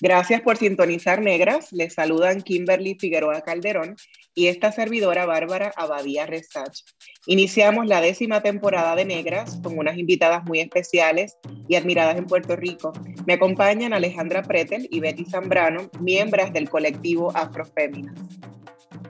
[0.00, 1.72] Gracias por sintonizar Negras.
[1.72, 3.96] Les saludan Kimberly Figueroa Calderón
[4.34, 6.82] y esta servidora Bárbara Abadía Resach.
[7.24, 12.56] Iniciamos la décima temporada de Negras con unas invitadas muy especiales y admiradas en Puerto
[12.56, 12.92] Rico.
[13.26, 18.18] Me acompañan Alejandra Pretel y Betty Zambrano, miembros del colectivo Afroféminas.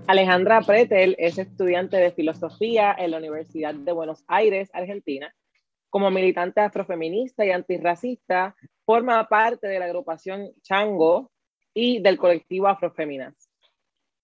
[0.06, 5.34] Alejandra Pretel es estudiante de filosofía en la Universidad de Buenos Aires, Argentina.
[5.90, 8.54] Como militante afrofeminista y antirracista,
[8.86, 11.32] forma parte de la agrupación Chango
[11.74, 13.50] y del colectivo Afroféminas.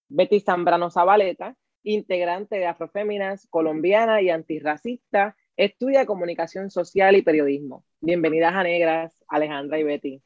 [0.08, 7.84] Betty Zambrano Zabaleta, integrante de Afroféminas, colombiana y antirracista, estudia comunicación social y periodismo.
[8.00, 10.22] Bienvenidas a Negras, Alejandra y Betty.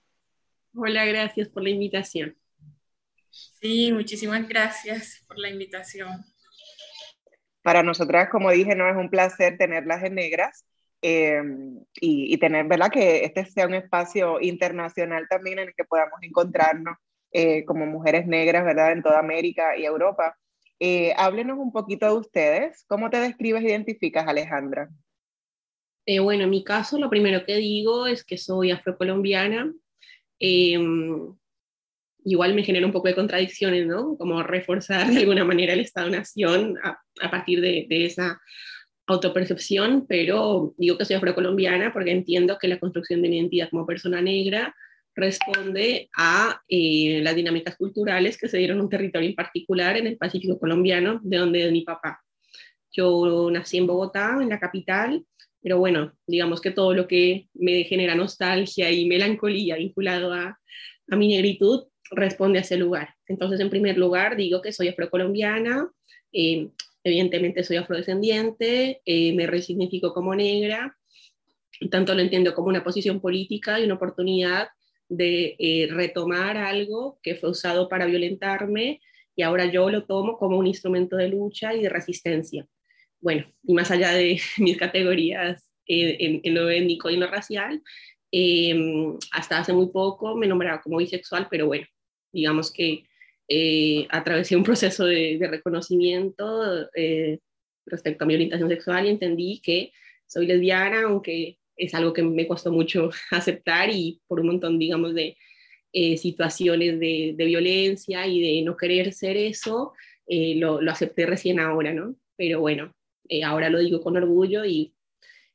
[0.75, 2.37] Hola, gracias por la invitación.
[3.31, 6.09] Sí, muchísimas gracias por la invitación.
[7.63, 10.67] Para nosotras, como dije, no es un placer tenerlas en Negras.
[11.03, 11.43] Eh,
[12.01, 12.91] y, tener, ¿verdad?
[12.91, 16.97] Que este sea un espacio internacional también en el que podamos encontrarnos
[17.33, 18.93] eh, como mujeres negras, ¿verdad?
[18.93, 20.37] En toda América y Europa.
[20.81, 22.85] Eh, háblenos un poquito de ustedes.
[22.89, 24.89] ¿Cómo te describes e identificas, Alejandra?
[26.23, 29.75] bueno, en mi caso, lo primero que digo es que soy afrocolombiana.
[30.39, 31.35] Em,
[32.25, 34.17] igual me genera un poco de contradicciones, ¿no?
[34.17, 38.41] Como reforzar de alguna manera el Estado-Nación a, a, partir de, de esa
[39.07, 43.87] autopercepción, pero digo que soy afrocolombiana porque entiendo que la construcción de mi identidad como
[43.87, 44.75] persona negra
[45.15, 50.07] responde a eh, las dinámicas culturales que se dieron en un territorio en particular en
[50.07, 52.21] el Pacífico colombiano, de donde es mi papá.
[52.93, 55.25] Yo nací en Bogotá, en la capital,
[55.63, 60.59] pero bueno, digamos que todo lo que me genera nostalgia y melancolía vinculado a,
[61.09, 63.15] mi negritud responde a ese lugar.
[63.27, 65.89] Entonces, en primer lugar, digo que soy afrocolombiana,
[66.33, 66.69] eh,
[67.07, 70.99] Evidentemente soy afrodescendiente, eh, me resignifico como negra,
[71.89, 74.71] tanto lo entiendo como una posición política y una oportunidad
[75.09, 79.01] de eh, retomar algo que fue usado para violentarme
[79.37, 82.67] y ahora yo lo tomo como un instrumento de lucha y de resistencia.
[83.21, 87.85] Bueno, y más allá de mis categorías eh, en, lo étnico y lo racial,
[88.33, 91.87] em, hasta hace muy poco me nombraba como bisexual, pero bueno,
[92.33, 93.05] digamos que
[93.49, 97.39] eh, atravesé un proceso de, reconocimiento eh,
[97.87, 99.93] respecto a mi orientación sexual y entendí que
[100.27, 105.15] soy lesbiana, aunque es algo que me costó mucho aceptar y por un montón, digamos,
[105.15, 105.37] de
[105.93, 109.93] eh, situaciones de, violencia y de no querer ser eso,
[110.29, 112.17] lo, lo, acepté recién ahora, ¿no?
[112.37, 112.93] Pero bueno,
[113.45, 114.93] ahora lo digo con orgullo y,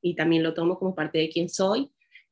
[0.02, 1.92] y también lo tomo como parte de quien soy.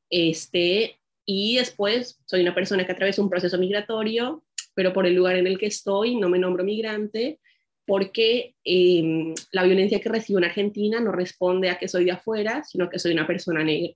[0.10, 4.44] Este, y después soy una persona que atravesó un proceso migratorio
[4.80, 7.42] pero por el lugar en el que estoy no me nombro migrante
[7.86, 12.64] porque em, la violencia que recibo en Argentina no responde a que soy de afuera,
[12.64, 13.94] sino que soy una persona negra.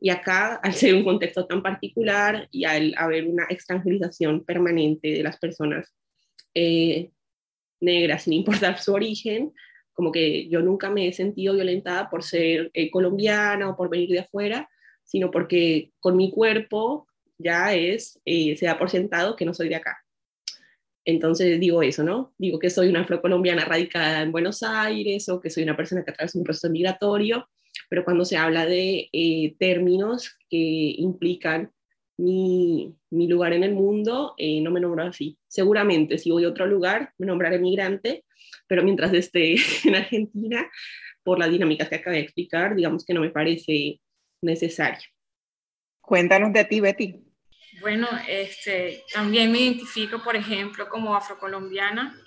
[0.00, 5.22] Y acá, al ser un contexto tan particular y al haber una extranjerización permanente de
[5.22, 5.94] las personas
[6.54, 7.12] eh,
[7.80, 9.52] negras, sin importar su origen,
[9.92, 14.08] como que yo nunca me he sentido violentada por ser eh, colombiana o por venir
[14.08, 14.68] de afuera,
[15.04, 17.06] sino porque con mi cuerpo
[17.38, 19.98] ya es, eh, se da por sentado que no soy de acá.
[21.06, 22.34] Entonces digo eso, ¿no?
[22.36, 26.10] Digo que soy una afrocolombiana radicada en Buenos Aires o que soy una persona que
[26.10, 27.48] atraviesa un proceso migratorio,
[27.88, 31.70] pero cuando se habla de eh, términos que implican
[32.18, 35.38] mi, lugar en el mundo, eh, no me nombro así.
[35.46, 38.24] Seguramente si voy a otro lugar me nombraré migrante,
[38.66, 39.54] pero mientras esté
[39.84, 40.68] en Argentina,
[41.22, 44.00] por las dinámicas que acabé de explicar, digamos que no me parece
[44.42, 45.06] necesario.
[46.00, 47.25] Cuéntanos de ti, Betty.
[47.80, 52.18] Bueno, este, también me identifico, por ejemplo, como afrocolombiana.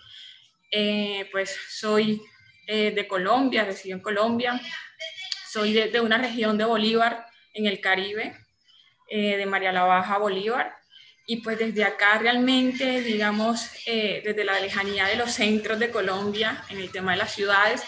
[0.71, 2.21] Eh, pues soy
[2.67, 4.61] eh, de Colombia, resido en Colombia.
[5.51, 8.37] Soy de, una región de Bolívar, en el Caribe,
[9.09, 10.75] eh, de María la Baja, Bolívar.
[11.25, 16.79] Y pues desde acá realmente, digamos, desde la lejanía de los centros de Colombia, en
[16.79, 17.83] el tema de las ciudades,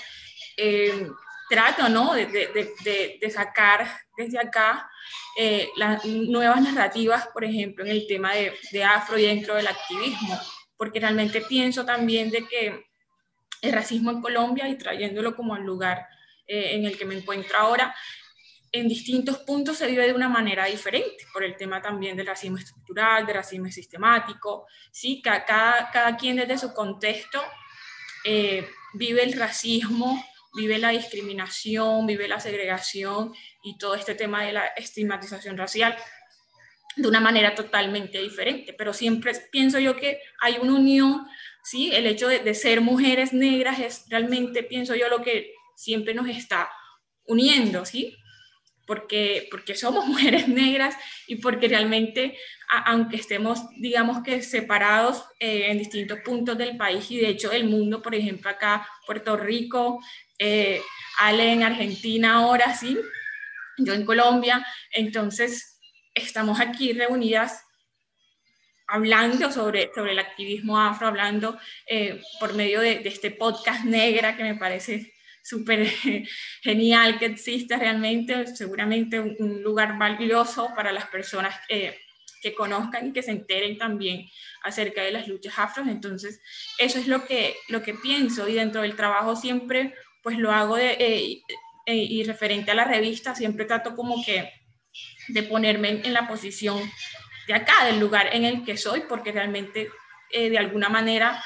[1.52, 2.14] trato, ¿no?
[2.14, 4.90] De, sacar desde acá
[5.38, 10.40] eh, las nuevas narrativas, por ejemplo, en el tema de, afro y dentro del activismo,
[10.78, 12.86] porque realmente pienso también de que
[13.62, 16.08] el racismo en Colombia y trayéndolo como al lugar
[16.48, 17.94] eh, en el que me encuentro ahora,
[18.72, 22.58] en distintos puntos se vive de una manera diferente, por el tema también del racismo
[22.58, 25.22] estructural, del racismo sistemático, ¿sí?
[25.22, 27.44] Cada, cada quien desde su contexto
[28.24, 33.34] eh, vive el racismo vive la discriminación, vive la segregación
[33.64, 35.98] y todo este tema de la estigmatización racial
[36.96, 38.74] de una manera totalmente diferente.
[38.74, 41.26] Pero siempre pienso yo que hay una unión,
[41.64, 41.92] ¿sí?
[41.94, 46.70] El hecho de, ser mujeres negras es realmente, pienso yo, lo que siempre nos está
[47.26, 48.18] uniendo, ¿sí?
[48.86, 50.96] Porque, porque somos mujeres negras
[51.28, 52.38] y porque realmente,
[52.86, 57.66] aunque estemos, digamos que separados eh, en distintos puntos del país y de hecho del
[57.66, 60.02] mundo, por ejemplo, acá Puerto Rico,
[60.44, 60.82] eh,
[61.20, 62.98] Ale en Argentina ahora, sí,
[63.78, 65.80] yo en Colombia, entonces
[66.16, 67.64] estamos aquí reunidas
[68.88, 74.42] hablando sobre, sobre el activismo afro, hablando eh, por medio de, este podcast negra que
[74.42, 75.86] me parece súper
[76.64, 83.22] genial que exista realmente, seguramente un, lugar valioso para las personas que conozcan y que
[83.22, 84.28] se enteren también
[84.64, 85.88] acerca de las luchas afros.
[85.88, 86.42] Entonces,
[86.80, 90.76] eso es lo que, lo que pienso y dentro del trabajo siempre pues lo hago
[90.76, 91.42] de, eh,
[91.86, 94.52] eh, y referente a la revista, siempre trato como que
[95.30, 96.80] de ponerme en, la posición
[97.48, 99.90] de acá, del lugar en el que soy, porque realmente
[100.30, 101.44] eh, de alguna manera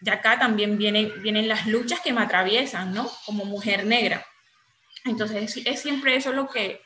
[0.00, 3.10] de acá también vienen, vienen las luchas que me atraviesan, ¿no?
[3.24, 4.26] Como mujer negra.
[5.04, 6.82] Entonces es, siempre eso lo que,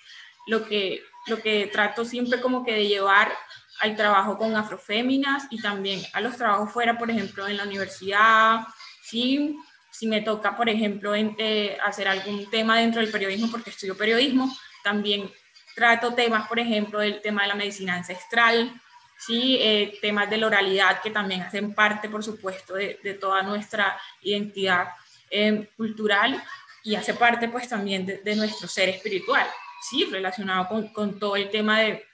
[0.46, 3.32] lo, que, lo que trato siempre como que de llevar
[3.81, 8.60] al trabajo con afroféminas y también a los trabajos fuera, por ejemplo, en la universidad,
[9.02, 9.56] sí,
[9.90, 14.54] si me toca, por ejemplo, eh, hacer algún tema dentro del periodismo, porque estudio periodismo,
[14.82, 15.31] también
[15.75, 18.72] trato temas, por ejemplo, del tema de la medicina ancestral,
[19.19, 19.58] ¿sí?
[19.60, 24.88] Eh, temas de la oralidad que también hacen parte, por supuesto, de, toda nuestra identidad
[25.31, 26.42] eh, cultural
[26.82, 29.46] y hace parte, pues, también de, nuestro ser espiritual,
[29.90, 30.04] ¿sí?
[30.04, 32.04] Relacionado con, todo el tema de,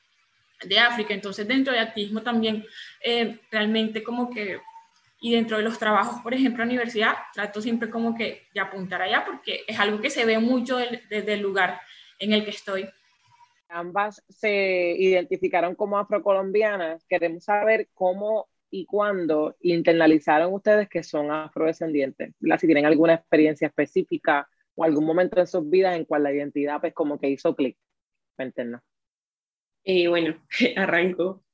[0.62, 1.14] de, África.
[1.14, 2.64] Entonces, dentro de activismo también,
[3.50, 4.60] realmente como que
[5.20, 9.00] y dentro de los trabajos, por ejemplo, a universidad, trato siempre como que de apuntar
[9.02, 11.80] allá porque es algo que se ve mucho desde el lugar
[12.18, 12.88] en el que estoy.
[13.68, 17.04] Ambas se identificaron como afrocolombianas.
[17.08, 22.34] Queremos saber cómo y cuándo internalizaron ustedes que son afrodescendientes.
[22.58, 26.80] Si tienen alguna experiencia específica o algún momento en sus vidas en cual la identidad
[26.80, 27.76] pues como que hizo clic.
[28.36, 28.82] Cuéntenos.
[29.84, 30.36] Eh, bueno,
[30.76, 31.45] arranco.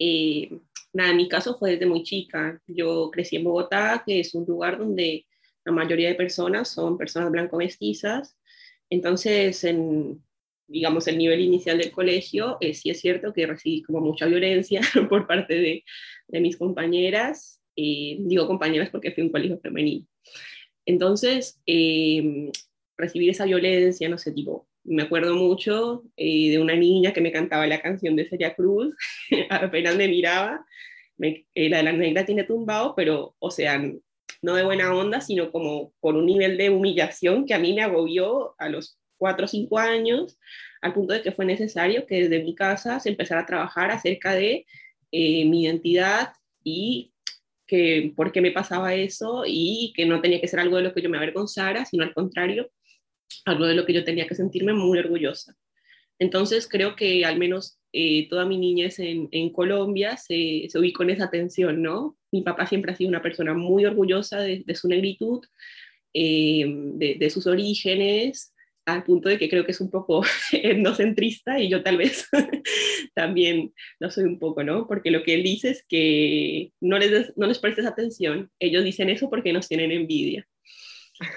[0.00, 0.50] Eh,
[0.94, 2.60] nada, mi caso fue desde muy chica.
[2.66, 5.26] Yo crecí en Bogotá, que es un lugar donde
[5.64, 8.36] la mayoría de personas son personas blanco-mestizas.
[8.88, 10.22] Entonces, en,
[10.66, 14.80] digamos, el nivel inicial del colegio, eh, sí es cierto que recibí como mucha violencia
[15.08, 15.84] por parte de,
[16.28, 17.60] de mis compañeras.
[17.76, 20.06] Eh, digo compañeras porque fui un colegio femenino.
[20.86, 22.50] Entonces, eh,
[22.96, 27.32] recibir esa violencia, no sé, tipo, me acuerdo mucho eh, de una niña que me
[27.32, 28.94] cantaba la canción de Celia Cruz,
[29.50, 30.64] apenas me miraba,
[31.16, 33.82] me, eh, la de la negra tiene tumbado, pero, o sea,
[34.42, 37.82] no de buena onda, sino como por un nivel de humillación que a mí me
[37.82, 40.38] agobió a los cuatro o cinco años,
[40.80, 44.32] al punto de que fue necesario que desde mi casa se empezara a trabajar acerca
[44.32, 44.66] de
[45.12, 46.32] eh, mi identidad
[46.64, 47.12] y
[47.66, 50.94] que por qué me pasaba eso y que no tenía que ser algo de lo
[50.94, 52.70] que yo me avergonzara, sino al contrario,
[53.44, 55.54] algo de lo que yo tenía que sentirme muy orgullosa.
[56.18, 61.10] Entonces creo que al menos eh, toda mi niñez en, Colombia se, se, ubicó en
[61.10, 62.16] esa tensión, ¿no?
[62.30, 65.40] Mi papá siempre ha sido una persona muy orgullosa de, su negritud,
[66.14, 70.22] eh, de, sus orígenes, al punto de que creo que es un poco
[70.52, 72.28] etnocentrista y yo tal vez
[73.14, 74.86] también lo soy un poco, ¿no?
[74.86, 79.08] Porque lo que él dice es que no les, no les prestes atención, ellos dicen
[79.08, 80.46] eso porque nos tienen envidia.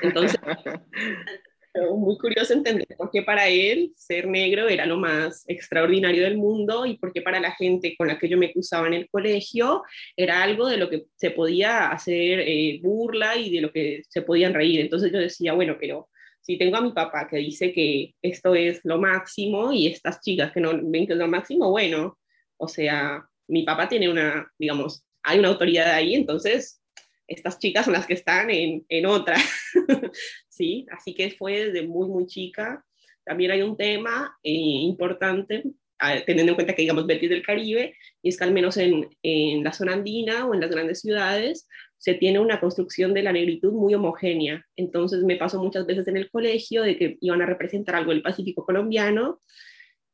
[0.02, 0.40] Entonces,
[1.96, 6.86] muy curioso entender por qué para él ser negro era lo más extraordinario del mundo
[6.86, 9.84] y por qué para la gente con la que yo me cruzaba en el colegio
[10.16, 14.22] era algo de lo que se podía hacer eh, burla y de lo que se
[14.22, 14.82] podían reír.
[14.82, 16.10] Entonces yo decía, bueno, pero
[16.42, 20.52] si tengo a mi papá que dice que esto es lo máximo y estas chicas
[20.52, 22.20] que no ven que es lo máximo, bueno,
[22.58, 26.83] o sea, mi papá tiene una, digamos, hay una autoridad ahí, entonces
[27.34, 29.38] estas chicas son las que están en, en otra,
[30.50, 30.86] ¿sí?
[30.92, 32.86] Así que fue desde muy, muy chica.
[33.26, 35.64] También hay un tema eh, importante,
[36.26, 39.64] teniendo en cuenta que, digamos, Betis del Caribe, y es que al menos en, en,
[39.64, 43.72] la zona andina o en las grandes ciudades se tiene una construcción de la negritud
[43.72, 44.66] muy homogénea.
[44.76, 48.22] Entonces me pasó muchas veces en el colegio de que iban a representar algo del
[48.22, 49.40] Pacífico colombiano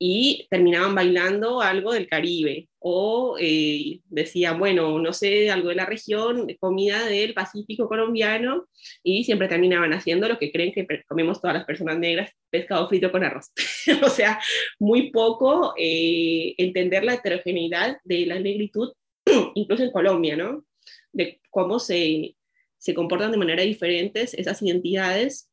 [0.01, 5.85] y terminaban bailando algo del Caribe o eh, decían, bueno, no sé, algo de la
[5.85, 8.69] región, comida del Pacífico colombiano
[9.03, 13.11] y siempre terminaban haciendo lo que creen que comemos todas las personas negras, pescado frito
[13.11, 13.51] con arroz.
[14.03, 14.39] o sea,
[14.79, 18.93] muy poco eh, entender la heterogeneidad de la negritud,
[19.55, 20.63] incluso en Colombia, ¿no?
[21.11, 22.37] De cómo se,
[22.77, 25.49] se comportan de manera diferentes esas identidades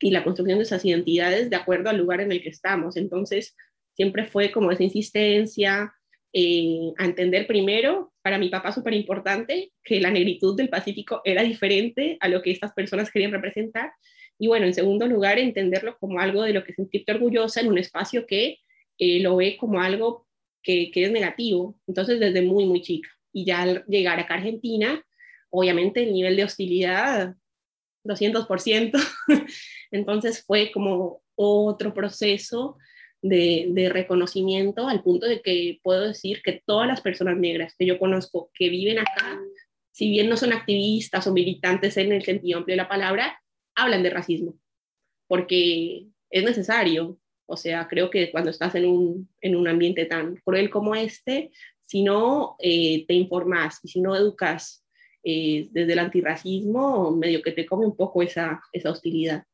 [0.00, 2.96] y la construcción de esas identidades de acuerdo al lugar en el que estamos.
[2.96, 3.54] Entonces,
[3.94, 5.92] siempre fue como esa insistencia
[6.32, 11.42] eh, a entender primero, para mi papá súper importante, que la negritud del Pacífico era
[11.42, 13.92] diferente a lo que estas personas querían representar.
[14.38, 17.78] Y bueno, en segundo lugar, entenderlo como algo de lo que sentirte orgullosa en un
[17.78, 18.58] espacio que
[18.98, 20.26] eh, lo ve como algo
[20.62, 21.78] que, que, es negativo.
[21.86, 23.10] Entonces, desde muy, muy chica.
[23.32, 25.04] Y ya al llegar acá a Argentina,
[25.50, 27.34] obviamente el nivel de hostilidad,
[28.04, 28.92] 200%.
[29.90, 32.78] Entonces fue como otro proceso
[33.22, 37.98] de, reconocimiento al punto de que puedo decir que todas las personas negras que yo
[37.98, 39.40] conozco que viven acá,
[39.92, 43.40] si bien no son activistas o militantes en el sentido amplio de la palabra,
[43.74, 44.58] hablan de racismo,
[45.28, 47.18] porque es necesario.
[47.46, 51.50] O sea, creo que cuando estás en un, en un ambiente tan cruel como este,
[51.82, 54.84] si no eh, te informas y si no educas
[55.22, 59.44] eh, desde el antirracismo, medio que te come un poco esa, esa hostilidad.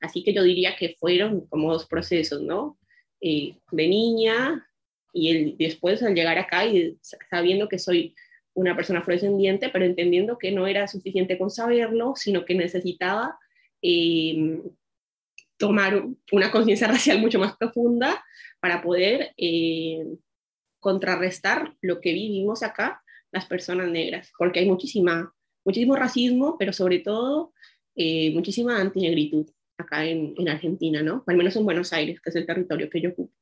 [0.00, 2.78] Así que yo diría que fueron como dos procesos, ¿no?
[3.28, 4.68] Eh, de niña
[5.12, 6.96] y después al llegar acá y
[7.28, 8.14] sabiendo que soy
[8.54, 13.36] una persona afrodescendiente, pero entendiendo que no era suficiente con saberlo, sino que necesitaba
[13.82, 14.62] em,
[15.56, 18.24] tomar una conciencia racial mucho más profunda
[18.60, 20.18] para poder em,
[20.78, 23.02] contrarrestar lo que vivimos acá
[23.32, 27.52] las personas negras, porque hay muchísima, muchísimo racismo, pero sobre todo
[27.96, 31.24] eh, muchísima antinegritud acá en, en, Argentina, ¿no?
[31.26, 33.32] al menos en Buenos Aires, que es el territorio que yo ocupo.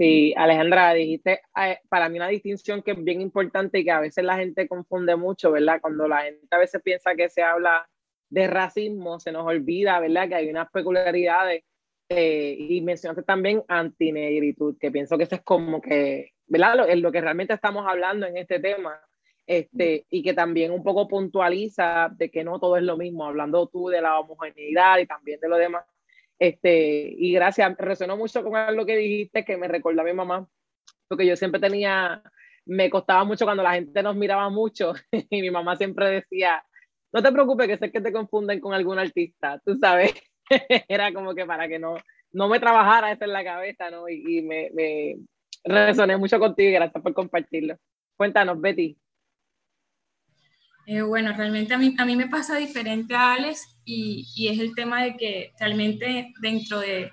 [0.00, 4.00] Sí, Alejandra, dijiste eh, para mí una distinción que es bien importante y que a
[4.00, 5.78] veces la gente confunde mucho, ¿verdad?
[5.78, 7.86] Cuando la gente a veces piensa que se habla
[8.30, 10.26] de racismo, se nos olvida, ¿verdad?
[10.28, 11.64] Que hay unas peculiaridades
[12.08, 16.76] eh, y mencionaste también antinegritud, que pienso que eso es como que, ¿verdad?
[16.76, 18.98] Lo, lo que realmente estamos hablando en este tema
[19.50, 23.66] este, y que también un poco puntualiza de que no todo es lo mismo, hablando
[23.66, 25.84] tú de la homogeneidad y también de lo demás.
[26.38, 30.48] Este, y gracias, resonó mucho con lo que dijiste, que me recordó a mi mamá,
[31.08, 32.22] porque yo siempre tenía,
[32.64, 36.64] me costaba mucho cuando la gente nos miraba mucho y mi mamá siempre decía,
[37.12, 40.14] no te preocupes que sé que te confunden con algún artista, tú sabes,
[40.88, 41.96] era como que para que no,
[42.30, 44.08] no me trabajara eso en la cabeza, ¿no?
[44.08, 45.16] Y, me, me
[45.64, 47.76] resoné mucho contigo y gracias por compartirlo.
[48.16, 48.96] Cuéntanos, Betty.
[50.86, 54.58] Eh, bueno, realmente a mí, a mí me pasa diferente a Alex y, y, es
[54.58, 57.10] el tema de que realmente dentro de,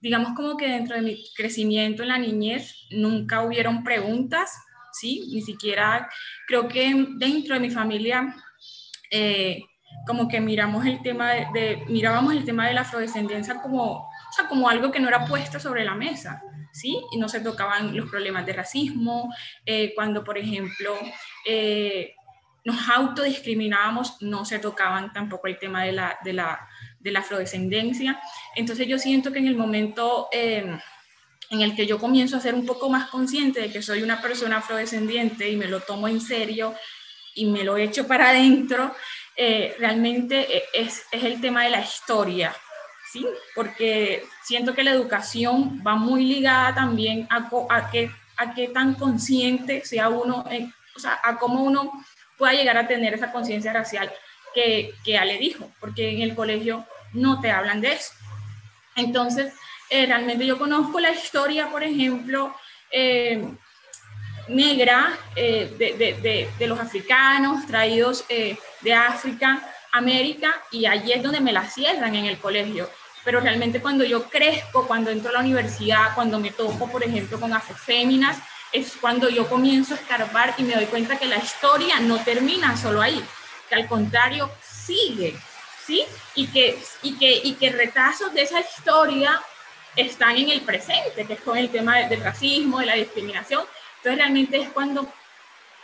[0.00, 4.50] digamos como que dentro de mi crecimiento en la niñez nunca hubieron preguntas,
[4.92, 5.28] ¿sí?
[5.32, 6.08] Ni siquiera
[6.46, 8.34] creo que dentro de mi familia
[9.10, 9.62] eh,
[10.06, 14.48] como que miramos el tema de, mirábamos el tema de la afrodescendencia como, o sea,
[14.48, 16.42] como algo que no era puesto sobre la mesa.
[16.70, 17.00] ¿Sí?
[17.10, 19.34] Y no se tocaban los problemas de racismo,
[19.64, 20.94] eh, cuando, por ejemplo,
[22.64, 26.68] nos autodiscriminábamos, no se tocaban tampoco el tema de la, de la,
[27.00, 28.20] de la afrodescendencia.
[28.56, 30.78] Entonces yo siento que en el momento eh,
[31.50, 34.20] en el que yo comienzo a ser un poco más consciente de que soy una
[34.20, 36.74] persona afrodescendiente y me lo tomo en serio
[37.34, 38.94] y me lo echo para adentro,
[39.36, 42.54] eh, realmente eh, es, es, el tema de la historia,
[43.12, 43.24] ¿sí?
[43.54, 48.94] Porque siento que la educación va muy ligada también a, a, que, a qué tan
[48.94, 50.44] consciente sea uno,
[50.96, 51.92] o sea, a cómo uno
[52.38, 54.10] pueda llegar a tener esa conciencia racial
[54.54, 58.12] que, que Ale dijo, porque en el colegio no te hablan de eso.
[58.96, 59.52] Entonces,
[59.90, 62.54] eh, realmente yo conozco la historia, por ejemplo,
[62.90, 63.46] eh,
[64.48, 71.40] negra eh, de, de, de, los africanos traídos de África, América, y allí es donde
[71.40, 72.88] me la cierran en el colegio.
[73.24, 77.38] Pero realmente cuando yo crezco, cuando entro a la universidad, cuando me toco, por ejemplo,
[77.38, 78.38] con afroféminas,
[78.72, 82.76] es cuando yo comienzo a escarbar y me doy cuenta que la historia no termina
[82.76, 83.22] solo ahí,
[83.68, 85.36] que al contrario sigue,
[85.86, 86.04] ¿sí?
[86.34, 89.40] Y que, y que, y que retazos de esa historia
[89.96, 93.64] están en el presente, que es con el tema del racismo, de la discriminación.
[93.96, 95.10] Entonces realmente es cuando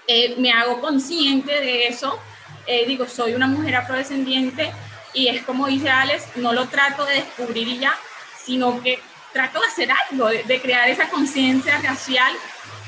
[0.06, 2.18] eh, me hago consciente de eso,
[2.66, 4.72] eh, digo, soy una mujer afrodescendiente
[5.12, 7.96] y es como dice Alex, no lo trato de descubrir ya,
[8.38, 9.00] sino que
[9.32, 12.32] trato de hacer algo, de, de crear esa conciencia racial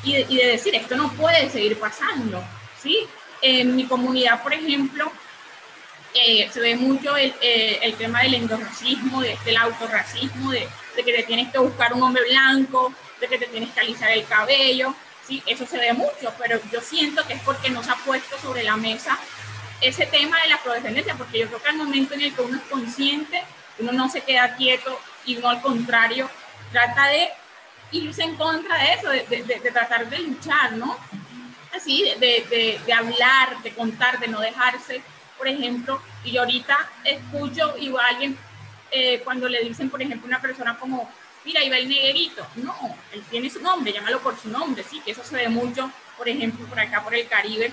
[0.07, 2.43] y de, decir, esto no puede seguir pasando,
[2.81, 3.07] ¿sí?
[3.43, 5.11] En mi comunidad, por ejemplo,
[6.15, 11.13] eh, se ve mucho el, eh, el, tema del endorracismo, del autorracismo, de, de, que
[11.13, 14.95] te tienes que buscar un hombre blanco, de que te tienes que alisar el cabello,
[15.27, 15.43] ¿sí?
[15.47, 18.63] Eso se ve mucho, pero yo siento que es porque no se ha puesto sobre
[18.63, 19.19] la mesa
[19.81, 22.57] ese tema de la afrodescendencia, porque yo creo que al momento en el que uno
[22.57, 23.43] es consciente,
[23.79, 26.31] uno no se queda quieto y uno al contrario
[26.73, 27.29] trata de
[27.93, 30.97] irse en contra de eso, de, de, de tratar de luchar, ¿no?
[31.75, 35.03] Así, de, de, hablar, de contar, de no dejarse,
[35.37, 38.39] por ejemplo, y yo ahorita escucho igual alguien
[38.91, 41.11] eh, cuando le dicen, por ejemplo, una persona como,
[41.45, 42.75] mira, ahí va el negrito, no,
[43.13, 46.29] él tiene su nombre, llámalo por su nombre, sí, que eso se ve mucho, por
[46.29, 47.73] ejemplo, por acá, por el Caribe.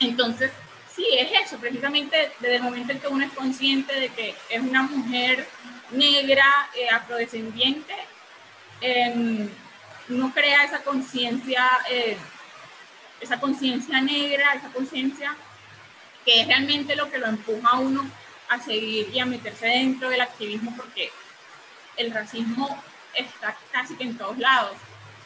[0.00, 0.50] Entonces,
[0.94, 4.60] sí, es eso, precisamente desde el momento en que uno es consciente de que es
[4.60, 5.46] una mujer
[5.90, 7.94] negra, eh, afrodescendiente,
[10.08, 12.16] uno crea esa conciencia, eh,
[13.20, 15.36] esa conciencia negra, esa conciencia
[16.24, 18.08] que es realmente lo que lo empuja a uno
[18.48, 21.10] a seguir y a meterse dentro del activismo porque
[21.96, 22.82] el racismo
[23.14, 24.76] está casi que en todos lados.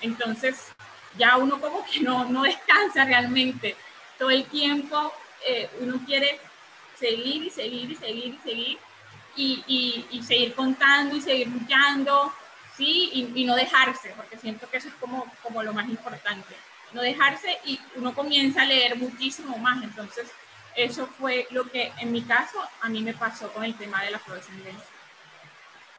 [0.00, 0.68] Entonces,
[1.16, 3.76] ya uno como que no, no descansa realmente.
[4.18, 5.12] Todo el tiempo
[5.46, 6.40] eh, uno quiere
[6.98, 8.78] seguir y seguir y seguir y seguir
[9.34, 12.32] y, y seguir contando y seguir luchando
[12.82, 13.10] ¿sí?
[13.12, 16.54] Y, y, no dejarse, porque siento que eso es como, como lo más importante,
[16.92, 20.30] no dejarse y uno comienza a leer muchísimo más, entonces
[20.76, 24.10] eso fue lo que en mi caso a mí me pasó con el tema de
[24.10, 24.84] la afrodescendencia.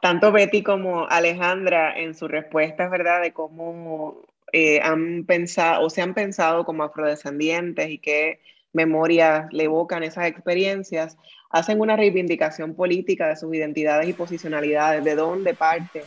[0.01, 3.21] Tanto Betty como Alejandra en sus respuestas, ¿verdad?
[3.21, 4.17] De cómo
[4.51, 8.41] eh, han pensado o se han pensado como afrodescendientes y qué
[8.73, 11.17] memorias le evocan esas experiencias,
[11.49, 16.03] hacen una reivindicación política de sus identidades y posicionalidades, de dónde parten,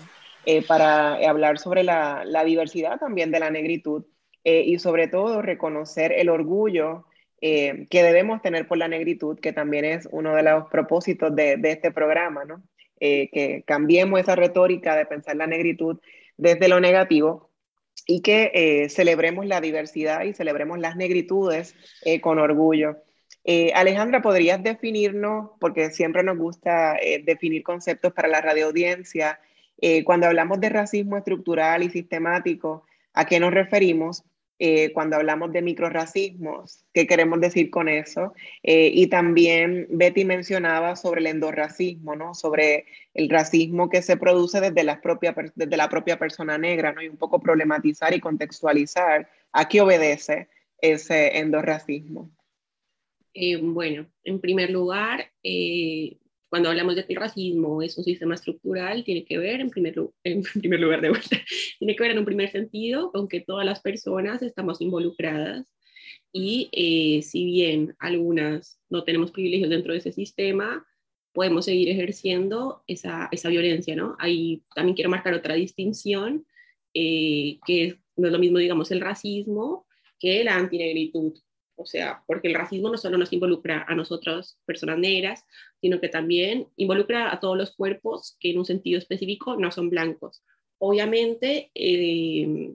[0.49, 4.05] eh, para hablar sobre la, diversidad también de la negritud
[4.45, 7.05] eh, y sobre todo reconocer el orgullo
[7.41, 11.59] eh, que debemos tener por la negritud, que también es uno de los propósitos de,
[11.65, 12.62] este programa, ¿no?
[12.99, 15.99] Que cambiemos esa retórica de pensar la negritud
[16.37, 17.50] desde lo negativo
[18.07, 21.75] y que celebremos la diversidad y celebremos las negritudes
[22.23, 22.97] con orgullo.
[23.75, 29.40] Alejandra, ¿podrías definirnos, porque siempre nos gusta definir conceptos para la radioaudiencia,
[29.79, 34.25] eh, cuando hablamos de racismo estructural y sistemático, ¿a qué nos referimos?
[34.59, 38.33] Eh, cuando hablamos de microracismos, ¿qué queremos decir con eso?
[38.62, 42.33] Eh, y también Betty mencionaba sobre el endorracismo, ¿no?
[42.33, 47.03] Sobre el racismo que se produce desde, las propia, desde la propia persona negra, ¿no?
[47.03, 50.49] Y un poco problematizar y contextualizar a qué obedece
[50.81, 52.31] ese endorracismo.
[53.35, 55.31] Eh, bueno, en primer lugar,
[56.57, 59.95] cuando hablamos de que el racismo es un sistema estructural, tiene que ver, en primer,
[60.25, 61.37] en primer lugar de vuelta,
[61.79, 65.66] tiene que ver en un primer sentido con que todas las personas estamos involucradas
[66.33, 70.83] y eh, si bien algunas no tenemos privilegios dentro de ese sistema,
[71.35, 74.16] podemos seguir ejerciendo esa, esa violencia, ¿no?
[74.19, 76.47] Ahí también quiero marcar otra distinción,
[76.95, 79.87] eh, que no es lo mismo, digamos, el racismo
[80.19, 81.35] que la antinegritud.
[81.77, 85.45] O sea, porque el racismo no solo nos involucra a nosotros, personas negras,
[85.81, 89.91] sino que también involucra a todos los cuerpos que en un sentido específico no son
[89.91, 90.43] blancos.
[90.79, 92.73] Obviamente, eh,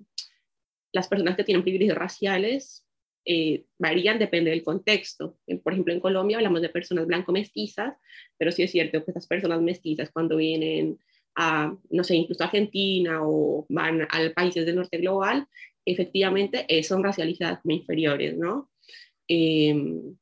[0.94, 2.86] las personas que tienen privilegios raciales
[3.26, 5.38] eh, varían, depende del contexto.
[5.64, 7.96] Por ejemplo, en Colombia hablamos de personas blanco-mestizas,
[8.38, 10.98] pero sí es cierto que esas personas mestizas cuando vienen
[11.36, 15.48] a, no sé, incluso a Argentina o van a países del norte global,
[15.86, 18.70] efectivamente eh, son racializadas como inferiores, ¿no?
[19.34, 20.18] Em,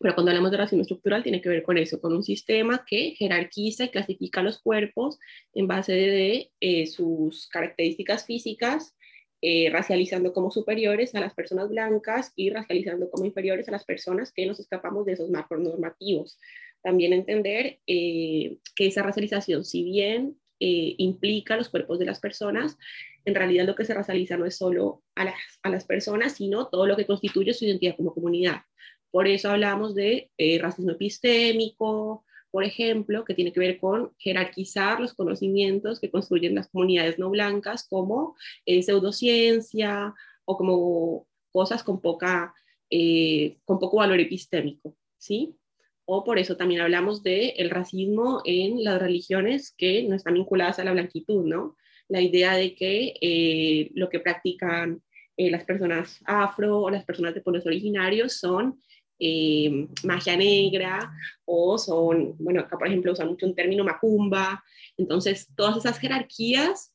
[0.00, 3.14] pero cuando hablamos de racismo estructural tiene que ver con eso, con un sistema que
[3.16, 5.20] jerarquiza y clasifica los cuerpos
[5.54, 8.96] en base de, eh, sus características físicas,
[9.42, 14.32] eh, racializando como superiores a las personas blancas y racializando como inferiores a las personas
[14.32, 16.36] que nos escapamos de esos marcos normativos.
[16.82, 22.76] También entender eh, que esa racialización, si bien implica los cuerpos de las personas,
[23.24, 26.68] en realidad lo que se racializa no es solo a las, a las personas, sino
[26.68, 28.62] todo lo que constituye su identidad como comunidad.
[29.10, 35.00] Por eso hablamos de eh, racismo epistémico, por ejemplo, que tiene que ver con jerarquizar
[35.00, 42.00] los conocimientos que construyen las comunidades no blancas como eh, pseudociencia o como cosas con,
[42.00, 42.54] poca,
[42.90, 45.56] eh, con poco valor epistémico, ¿sí?
[46.10, 50.78] O por eso también hablamos del el racismo en las religiones que no están vinculadas
[50.78, 51.76] a la blanquitud, ¿no?
[52.08, 55.02] la idea de que eh, lo que practican
[55.36, 58.80] eh, las personas afro o las personas de pueblos originarios son
[59.20, 61.12] eh, magia negra
[61.44, 64.64] o son, bueno, acá por ejemplo usan mucho un término macumba.
[64.96, 66.92] Entonces, todas esas jerarquías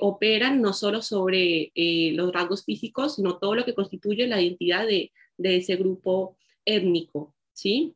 [0.00, 5.12] operan no solo sobre los rasgos físicos, sino todo lo que constituye la identidad de,
[5.36, 7.94] de ese grupo étnico, ¿sí?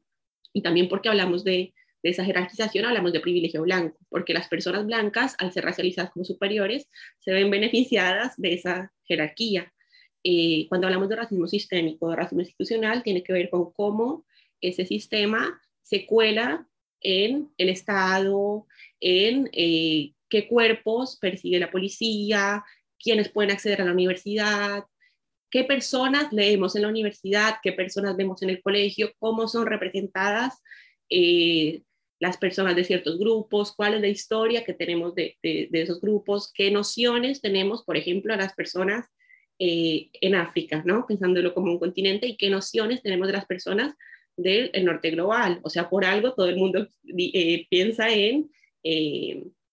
[0.53, 5.35] Y también porque hablamos de, esa jerarquización, hablamos de privilegio blanco, porque las personas blancas,
[5.39, 9.71] al ser racializadas como superiores, se ven beneficiadas de esa jerarquía.
[10.25, 14.25] Eh, cuando hablamos de racismo sistémico, de racismo institucional, tiene que ver con cómo
[14.63, 16.67] ese sistema se cuela
[17.03, 18.67] en el Estado,
[19.01, 22.65] en eh, qué cuerpos persigue la policía,
[22.99, 24.85] quiénes pueden acceder a la universidad,
[25.51, 30.63] qué personas leemos en la universidad, qué personas vemos en el colegio, cómo son representadas
[31.11, 31.83] eh,
[32.21, 36.71] las personas de ciertos grupos, cuál es la historia que tenemos de, esos grupos, qué
[36.71, 39.07] nociones tenemos, por ejemplo, a las personas
[39.59, 41.07] eh, en África, ¿no?
[41.07, 43.95] pensándolo como un continente, y qué nociones tenemos de las personas
[44.37, 45.61] del norte global.
[45.63, 48.51] O sea, por algo todo el mundo eh, piensa en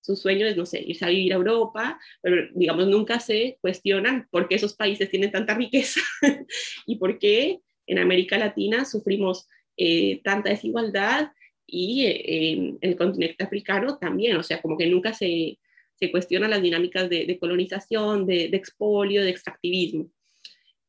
[0.08, 4.26] su sueño es, no sé, irse a vivir a Europa, pero digamos, nunca se cuestionan
[4.32, 6.00] por qué esos países tienen tanta riqueza
[6.88, 11.32] y por qué en América Latina sufrimos eh, tanta desigualdad
[11.66, 15.60] y eh, en el continente africano también, o sea, como que nunca se,
[15.96, 20.10] se cuestionan las dinámicas de, colonización, de, de, expolio, de extractivismo.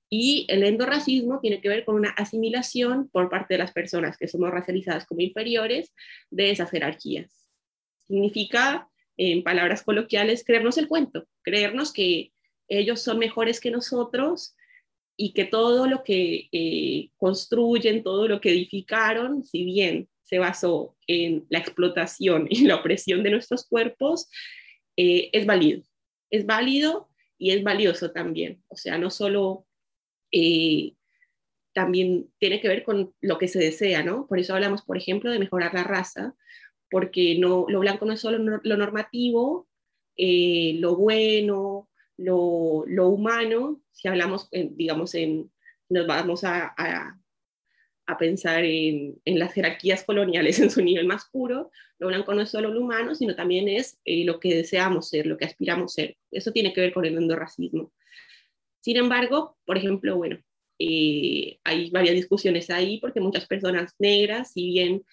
[0.09, 4.29] Y el endorracismo tiene que ver con una asimilación por parte de las personas que
[4.29, 5.93] somos racializadas como inferiores
[6.31, 7.49] de esas jerarquías.
[8.07, 12.33] Significa en palabras coloquiales, creernos el cuento, creernos que
[12.69, 14.55] ellos son mejores que nosotros
[15.17, 20.97] y que todo lo que eh, construyen, todo lo que edificaron, si bien se basó
[21.07, 24.31] en la explotación y la opresión de nuestros cuerpos,
[24.97, 25.83] eh, es válido.
[26.31, 28.63] Es válido y es valioso también.
[28.69, 29.67] O sea, no solo
[30.31, 30.95] eh,
[31.73, 34.27] también tiene que ver con lo que se desea, ¿no?
[34.29, 36.35] Por eso hablamos, por ejemplo, de mejorar la raza,
[36.91, 39.69] porque no, lo blanco no es solo lo normativo,
[40.17, 45.51] eh, lo bueno, lo, lo, humano, si hablamos, digamos, en,
[45.89, 47.19] nos vamos a, a,
[48.07, 52.43] a pensar en, en, las jerarquías coloniales en su nivel más puro, lo blanco no
[52.43, 55.95] es solo lo humano, sino también es eh, lo que deseamos ser, lo que aspiramos
[55.95, 56.17] ser.
[56.31, 57.93] Eso tiene que ver con el endorracismo.
[58.81, 60.39] Sin embargo, por ejemplo, bueno,
[60.79, 65.05] eh, hay varias discusiones ahí porque muchas personas negras, si bien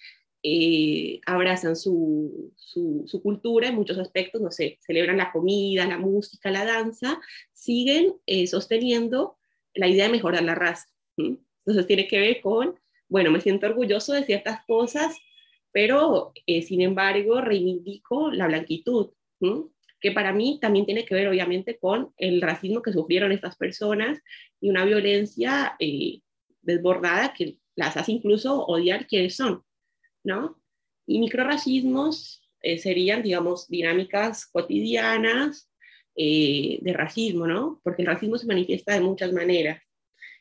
[0.48, 6.52] eh, abrazan su, su, cultura en muchos aspectos, no sé, celebran la comida, la música,
[6.52, 7.20] la danza,
[7.52, 9.38] siguen eh, sosteniendo
[9.74, 10.86] la idea de mejorar la raza.
[11.16, 12.78] Entonces tiene que ver con,
[13.08, 15.16] bueno, me siento orgulloso de ciertas cosas,
[15.72, 19.14] pero eh, sin embargo reivindico la blanquitud,
[20.00, 24.22] que para mí también tiene que ver obviamente con el racismo que sufrieron estas personas
[24.60, 25.76] y una violencia
[26.62, 29.65] desbordada que las hace incluso odiar quienes son.
[30.26, 30.60] ¿No?
[31.06, 35.70] Y microracismos eh, serían, digamos, dinámicas cotidianas
[36.16, 37.80] eh, de racismo, ¿no?
[37.84, 39.82] Porque el racismo se manifiesta de muchas maneras.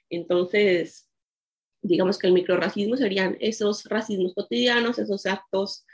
[0.10, 1.10] Entonces,
[1.82, 5.86] digamos que el microracismo serían esos racismos cotidianos, esos actos.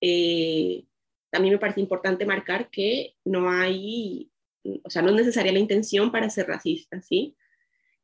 [0.00, 0.84] Eh,
[1.30, 4.30] también me parece importante marcar que no hay,
[4.84, 7.36] o sea, no es necesaria la intención para ser racista, ¿sí?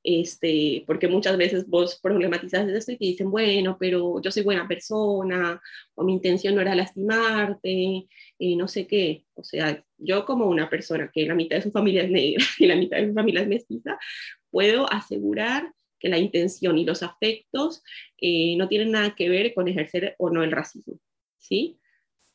[0.03, 4.67] Este, porque muchas veces vos problematizas esto y te dicen, bueno, pero yo soy buena
[4.67, 5.61] persona,
[5.95, 8.07] o mi intención no era lastimarte,
[8.39, 9.25] y no sé qué.
[9.35, 12.67] O sea, yo como una persona que la mitad de su familia es negra y
[12.67, 13.99] la mitad de su familia es mestiza,
[14.51, 17.83] puedo asegurar que la intención y los afectos
[18.19, 20.99] eh, no tienen nada que ver con ejercer o no el racismo,
[21.39, 21.79] ¿sí?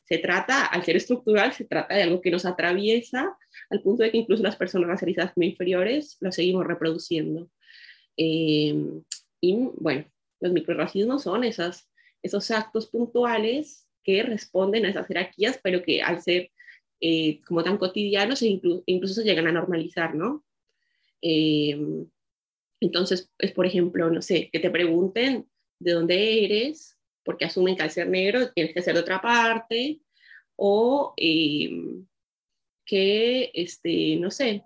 [0.04, 3.36] Se trata, al ser estructural, se trata de algo que nos atraviesa
[3.70, 7.50] al punto de que incluso las personas racializadas como inferiores lo seguimos reproduciendo.
[8.16, 9.02] Em,
[9.40, 10.04] y bueno,
[10.40, 11.88] los microracismos son esas,
[12.22, 16.50] esos actos puntuales que responden a esas jerarquías, pero que al ser
[17.00, 18.46] eh, como tan cotidianos e
[18.86, 20.44] incluso, se llegan a normalizar, ¿no?
[21.20, 22.08] Em,
[22.80, 25.46] entonces, es por ejemplo, no sé, que te pregunten
[25.78, 30.00] de dónde eres, porque asumen que al ser negro tienes que ser de otra parte,
[30.56, 32.06] o em,
[32.86, 34.62] que, este, no sé,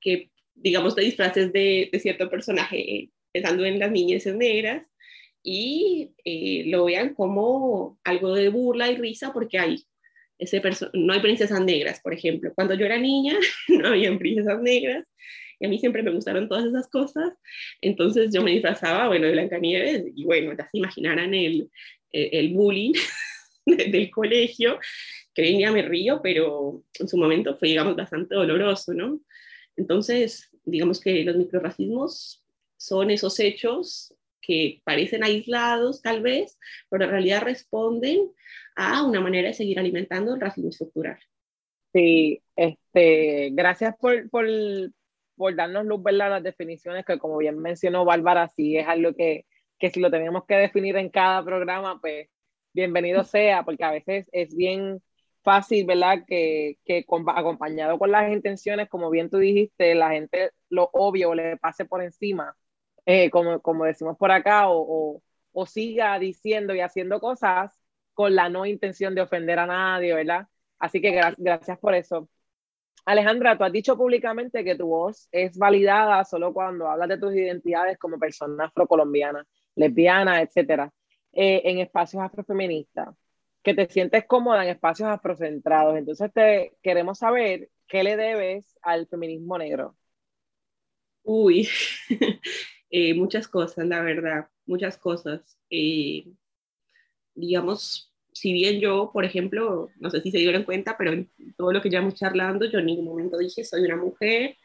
[0.00, 0.30] que
[0.62, 4.84] digamos, de disfraces de, de cierto personaje, pensando en las niñas negras,
[5.42, 9.82] y eh, lo vean como algo de burla y risa porque hay
[10.38, 12.52] ese no hay princesas negras, por ejemplo.
[12.54, 13.36] Cuando yo era niña
[13.68, 15.04] no había princesas negras
[15.60, 17.32] y a mí siempre me gustaron todas esas cosas.
[17.80, 21.70] Entonces yo me disfrazaba, bueno, de Blancanieves y bueno, ya se imaginarán el,
[22.12, 22.92] el bullying
[23.66, 24.78] del colegio,
[25.34, 29.20] que venía me río, pero en su momento fue, digamos, bastante doloroso, ¿no?
[29.78, 32.44] Entonces, digamos que los microracismos
[32.76, 36.58] son esos hechos que parecen aislados tal vez,
[36.90, 38.30] pero en realidad responden
[38.76, 41.18] a una manera de seguir alimentando el racismo estructural.
[41.92, 44.46] Sí, este, gracias por, por,
[45.56, 46.30] darnos luz, ¿verdad?
[46.30, 49.46] Las definiciones que como bien mencionó Bárbara, sí es algo que
[49.78, 52.28] que si lo tenemos que definir en cada programa, pues
[52.72, 55.00] bienvenido sea, porque a veces es bien
[55.48, 56.24] fácil, ¿verdad?
[56.26, 61.56] Que, que acompañado con las intenciones, como bien tú dijiste, la gente lo obvio le
[61.56, 62.54] pase por encima,
[63.06, 67.80] eh, como, como decimos por acá, o, o, siga diciendo y haciendo cosas
[68.12, 70.46] con la no intención de ofender a nadie, ¿verdad?
[70.78, 72.28] Así que gracias por eso.
[73.06, 77.34] Alejandra, tú has dicho públicamente que tu voz es validada solo cuando hablas de tus
[77.34, 80.92] identidades como persona afrocolombiana, lesbiana, etcétera,
[81.32, 83.16] eh, en espacios afrofeministas
[83.62, 85.96] que te sientes cómoda en espacios afrocentrados.
[85.96, 89.96] Entonces te queremos saber qué le debes al feminismo negro.
[91.22, 91.68] Uy,
[92.90, 95.58] eh, muchas cosas, la verdad, muchas cosas.
[95.70, 96.26] Eh,
[97.34, 101.72] digamos, si bien yo, por ejemplo, no sé si se dieron cuenta, pero en todo
[101.72, 104.56] lo que llevamos charlando, yo en ningún momento dije soy una mujer.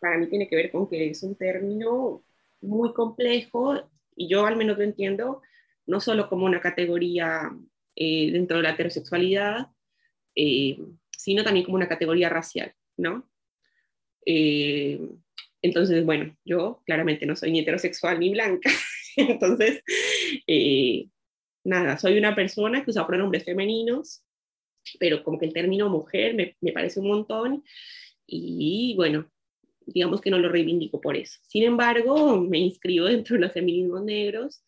[0.00, 2.24] Para mí tiene que ver con que es un término
[2.60, 3.74] muy complejo
[4.16, 5.42] y yo al menos lo entiendo
[5.86, 7.50] no solo como una categoría
[7.96, 9.68] eh, dentro de la heterosexualidad,
[10.34, 10.78] eh,
[11.16, 13.30] sino también como una categoría racial, ¿no?
[14.26, 15.00] Eh,
[15.62, 18.70] entonces, bueno, yo claramente no soy ni heterosexual ni blanca,
[19.16, 19.82] entonces,
[21.64, 24.24] nada, soy una persona que usa pronombres femeninos,
[24.98, 27.64] pero como que el término mujer me, me parece un montón
[28.26, 29.30] y bueno,
[29.86, 31.38] digamos que no lo reivindico por eso.
[31.46, 34.64] Sin embargo, me inscribo dentro de los feminismos negros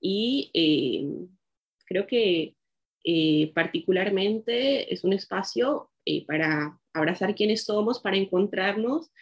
[0.00, 0.50] y
[1.86, 2.55] creo que
[3.08, 9.12] eh, particularmente es un espacio eh, para abrazar quienes somos, para encontrarnos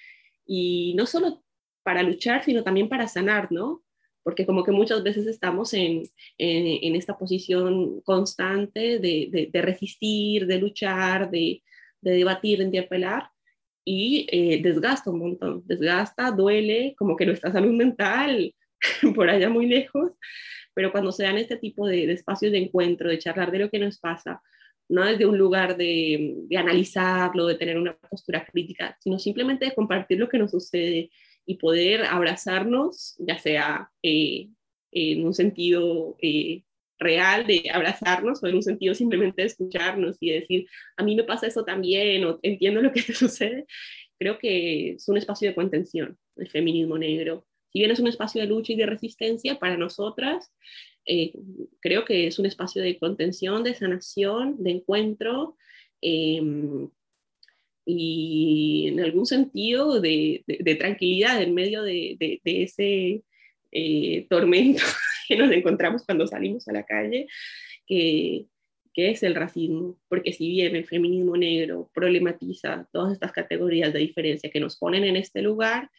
[0.46, 1.44] y no solo
[1.82, 3.82] para luchar, sino también para sanar, ¿no?
[4.22, 6.02] Porque como que muchas veces estamos en,
[6.38, 11.62] en, esta posición constante de, de, resistir, de luchar, de,
[12.00, 13.28] de debatir, de interpelar,
[13.84, 18.54] y eh, desgasta un montón, desgasta, duele, como que nuestra salud mental
[19.14, 20.12] por allá muy lejos,
[20.74, 23.78] pero cuando se dan este tipo de, espacios de encuentro, de charlar de lo que
[23.78, 24.42] nos pasa,
[24.88, 29.74] no desde un lugar de, de, analizarlo, de tener una postura crítica, sino simplemente de
[29.74, 31.10] compartir lo que nos sucede
[31.46, 34.48] y poder abrazarnos, ya sea eh,
[34.92, 36.62] en un sentido eh,
[36.98, 41.24] real de abrazarnos o en un sentido simplemente de escucharnos y decir, a mí me
[41.24, 43.66] pasa eso también o entiendo lo que te sucede,
[44.18, 48.40] creo que es un espacio de contención, el feminismo negro, si bien es un espacio
[48.40, 50.52] de lucha y de resistencia para nosotras,
[51.06, 51.32] eh,
[51.80, 55.56] creo que es un espacio de contención, de sanación, de encuentro
[56.00, 56.88] em,
[57.84, 60.44] y en algún sentido de,
[60.78, 63.24] tranquilidad en medio de, ese
[63.72, 64.84] eh, tormento
[65.28, 67.26] que nos encontramos cuando salimos a la calle,
[67.88, 68.46] que,
[68.94, 74.48] es el racismo, porque si bien el feminismo negro problematiza todas estas categorías de diferencia
[74.48, 75.90] que nos ponen en este lugar,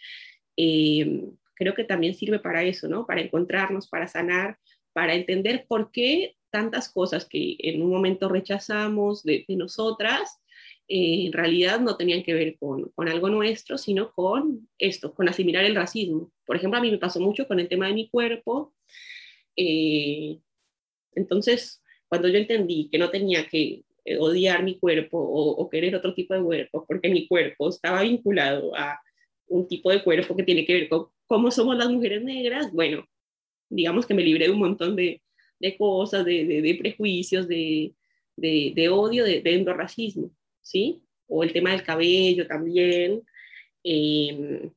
[0.56, 3.06] em, creo que también sirve para eso, ¿no?
[3.06, 4.58] Para encontrarnos, para sanar,
[4.94, 10.40] para entender por qué tantas cosas que en un momento rechazamos de, nosotras,
[10.88, 15.28] eh, en realidad no tenían que ver con, con, algo nuestro, sino con esto, con
[15.28, 16.32] asimilar el racismo.
[16.46, 18.74] Por ejemplo, a mí me pasó mucho con el tema de mi cuerpo.
[19.58, 20.40] Eh,
[21.14, 25.96] entonces, cuando yo entendí que no tenía que eh, odiar mi cuerpo o, o, querer
[25.96, 29.00] otro tipo de cuerpo, porque mi cuerpo estaba vinculado a
[29.56, 33.08] un tipo de cuerpo que tiene que ver con cómo somos las mujeres negras, bueno,
[33.70, 35.22] digamos que me libré de un montón de,
[35.60, 37.94] de cosas, de, de, prejuicios, de,
[38.36, 41.02] de, odio, de, endorracismo, ¿sí?
[41.28, 43.24] O el tema del cabello también.
[43.84, 44.72] Em,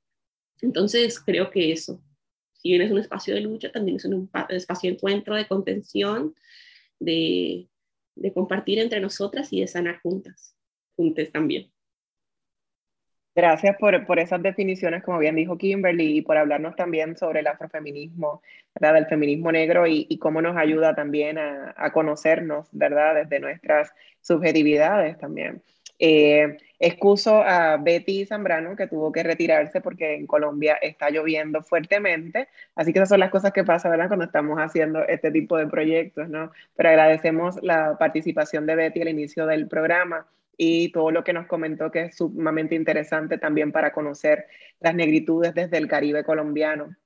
[0.62, 2.02] entonces, creo que eso,
[2.54, 6.34] si bien es un espacio de lucha, también es un espacio de encuentro, de contención,
[6.98, 7.68] de,
[8.14, 10.56] de compartir entre nosotras y de sanar juntas,
[10.96, 11.70] juntas también.
[13.38, 17.46] Gracias por, por, esas definiciones, como bien dijo Kimberly, y por hablarnos también sobre el
[17.46, 18.42] afrofeminismo,
[18.74, 18.94] ¿verdad?
[18.94, 23.14] del feminismo negro y, y cómo nos ayuda también a, a, conocernos, ¿verdad?
[23.14, 25.62] Desde nuestras subjetividades también.
[26.00, 32.48] Eh, excuso a Betty Zambrano, que tuvo que retirarse porque en Colombia está lloviendo fuertemente,
[32.74, 34.08] así que esas son las cosas que pasan, ¿verdad?
[34.08, 36.50] Cuando estamos haciendo este tipo de proyectos, ¿no?
[36.74, 40.26] Pero agradecemos la participación de Betty al inicio del programa
[40.60, 44.46] y todo lo que nos comentó que es sumamente interesante también para conocer
[44.80, 46.96] las negritudes desde el Caribe colombiano.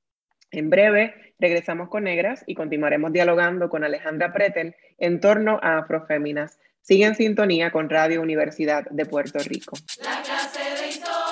[0.50, 6.58] En breve regresamos con Negras y continuaremos dialogando con Alejandra Pretel en torno a Afroféminas.
[6.80, 9.76] Sigue en sintonía con Radio Universidad de Puerto Rico.
[10.02, 11.31] La clase de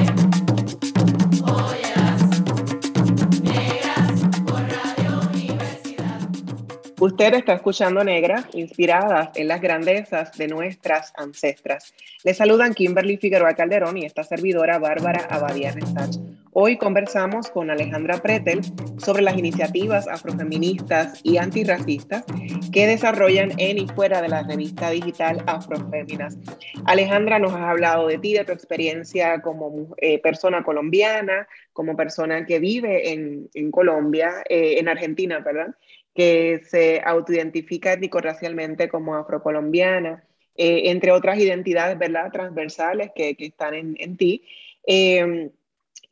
[7.01, 11.95] Usted está escuchando Negras, inspiradas en las grandezas de nuestras ancestras.
[12.23, 16.17] Le saludan Kimberly Figueroa Calderón y esta servidora Bárbara Abadía Restach.
[16.53, 18.61] Hoy conversamos con Alejandra Pretel
[18.99, 22.23] sobre las iniciativas afrofeministas y antirracistas
[22.71, 26.37] que desarrollan en y fuera de la revista digital Afroféminas.
[26.85, 32.45] Alejandra nos ha hablado de ti, de tu experiencia como eh, persona colombiana, como persona
[32.45, 35.73] que vive en, Colombia, eh, en Argentina, ¿verdad?
[36.13, 40.23] Que se autoidentifica étnico-racialmente como afrocolombiana,
[40.55, 42.31] eh, entre otras identidades ¿verdad?
[42.31, 44.43] transversales que, que están en, en ti.
[44.85, 45.51] Eh,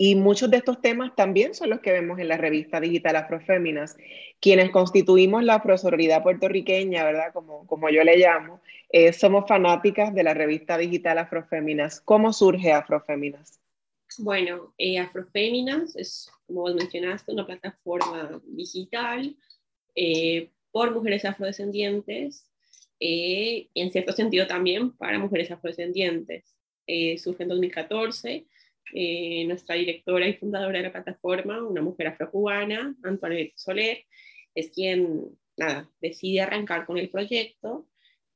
[0.02, 3.98] y muchos de estos temas también son los que vemos en la revista digital Afroféminas,
[4.40, 7.34] quienes constituimos la afrosororidad puertorriqueña, ¿verdad?
[7.34, 8.62] Como, como yo le llamo,
[8.94, 12.00] eh, somos fanáticas de la revista digital Afroféminas.
[12.00, 13.60] ¿Cómo surge Afroféminas?
[14.20, 19.36] Bueno, Afroféminas es, como vos mencionaste, una plataforma digital
[19.96, 22.48] eh, por mujeres afrodescendientes
[23.00, 26.56] eh, y en cierto sentido también para mujeres afrodescendientes.
[26.88, 28.46] Eh, surge en 2014.
[29.46, 34.06] nuestra directora y fundadora de la plataforma, una mujer afrocubana, Antoinette Soler,
[34.56, 35.26] es quien
[35.58, 37.88] nada, decide arrancar con el proyecto.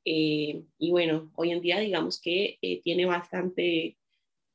[0.06, 3.98] y bueno, hoy en día digamos que tiene bastante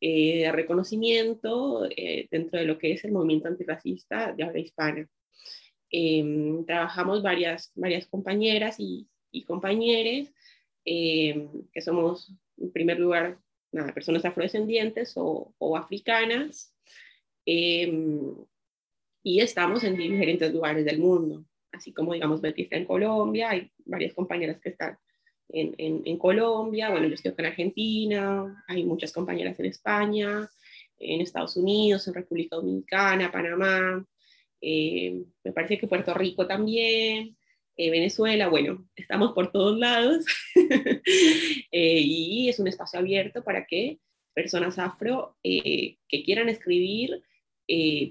[0.01, 1.89] reconocimiento
[2.31, 5.09] dentro de lo que es el movimiento antirracista de habla hispana.
[5.91, 10.29] Em, trabajamos varias, varias compañeras y, y compañeros
[10.85, 13.39] em, que somos, en primer lugar,
[13.73, 16.75] nada, personas afrodescendientes o, o africanas,
[17.47, 18.35] em,
[19.23, 23.71] y estamos en diferentes lugares del mundo, así como, digamos, Betty está en Colombia, hay
[23.85, 24.99] varias compañeras que están
[25.51, 30.49] en, en, en, Colombia, bueno, yo estoy en Argentina, hay muchas compañeras en España,
[30.99, 34.05] en Estados Unidos, en República Dominicana, Panamá,
[34.61, 37.37] eh, me parece que Puerto Rico también,
[37.77, 44.01] eh, Venezuela, bueno, estamos por todos lados eh, y es un espacio abierto para que
[44.35, 47.23] personas afro que quieran escribir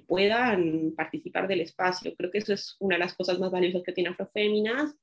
[0.06, 2.14] puedan participar del espacio.
[2.18, 4.94] Creo que eso es una de las cosas más valiosas que tiene Afroféminas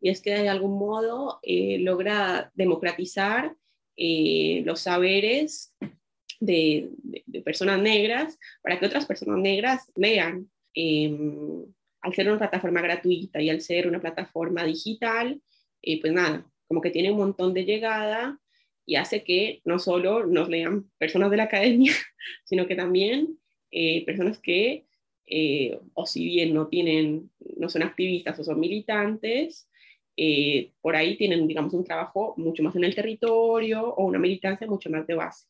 [0.00, 3.54] y es que de algún modo logra democratizar
[3.96, 5.72] los saberes
[6.40, 11.64] de, de, personas negras para que otras personas negras lean Em,
[12.00, 15.40] al ser una plataforma gratuita y al ser una plataforma digital,
[15.82, 18.38] eh, pues nada, como que tiene un montón de llegada
[18.84, 21.92] y hace que no solo nos lean personas de la academia,
[22.44, 23.38] sino que también
[23.70, 24.86] eh, personas que,
[25.26, 29.68] eh, o si bien no tienen, no son activistas o son militantes,
[30.82, 34.90] por ahí tienen, digamos, un trabajo mucho más en el territorio o una militancia mucho
[34.90, 35.46] más de base.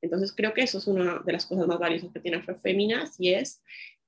[0.00, 3.32] Entonces creo que eso es una de las cosas más valiosas que tiene Afroféminas y
[3.34, 3.62] es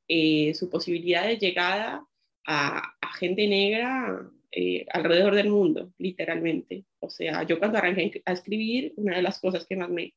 [0.08, 2.06] eh, su posibilidad de llegada
[2.46, 6.84] a, gente negra eh, alrededor del mundo, literalmente.
[7.00, 10.14] O sea, yo cuando arranqué a escribir, una de las cosas que más me,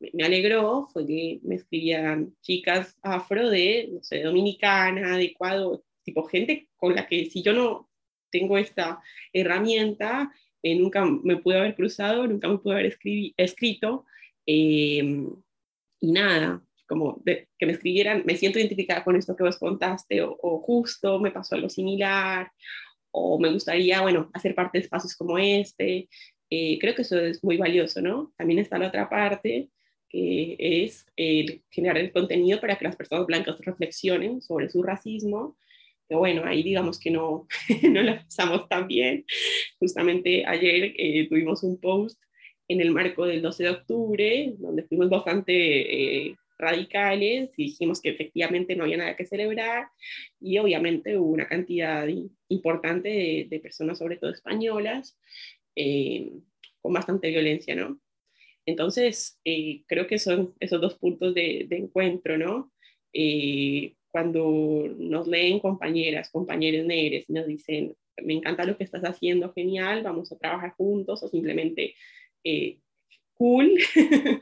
[0.00, 6.24] me alegró fue que me escribían chicas afro de, no sé, Dominicana, de Ecuador, tipo
[6.24, 7.88] gente con la que si yo no
[8.30, 9.00] tengo esta
[9.32, 12.98] herramienta, eh, nunca me pude haber cruzado, nunca me pude haber
[13.36, 14.06] escrito.
[14.46, 15.02] y
[16.00, 21.20] nada, como que me escribieran, me siento identificada con esto que vos contaste, o, justo
[21.20, 22.50] me pasó algo similar,
[23.12, 26.08] o me gustaría, bueno, hacer parte de espacios como este.
[26.50, 28.32] Eh, creo que eso es muy valioso, ¿no?
[28.36, 29.68] También está la otra parte,
[30.08, 35.56] que es el generar el contenido para que las personas blancas reflexionen sobre su racismo.
[36.08, 37.46] Que bueno, ahí digamos que no,
[37.88, 39.24] no lo pasamos tan bien.
[39.78, 42.20] Justamente ayer eh, tuvimos un post
[42.66, 45.52] en el marco del 12 de octubre, donde fuimos bastante
[46.26, 49.88] eh, radicales y dijimos que efectivamente no había nada que celebrar
[50.40, 52.06] y obviamente hubo una cantidad
[52.48, 55.18] importante de, personas, sobre todo españolas,
[55.74, 56.32] eh,
[56.80, 58.00] con bastante violencia, ¿no?
[58.66, 62.72] Entonces, eh, creo que son esos dos puntos de, encuentro, ¿no?
[63.12, 69.52] Eh, cuando nos leen compañeras, compañeros negros nos dicen, me encanta lo que estás haciendo,
[69.52, 71.94] genial, vamos a trabajar juntos, o simplemente,
[73.34, 73.78] cool.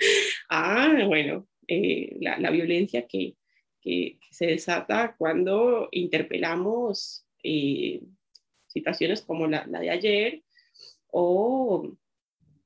[0.50, 3.36] ah, bueno, eh, la, violencia que,
[4.30, 8.02] se desata cuando interpelamos eh,
[8.66, 10.42] situaciones como la, de ayer
[11.10, 11.96] o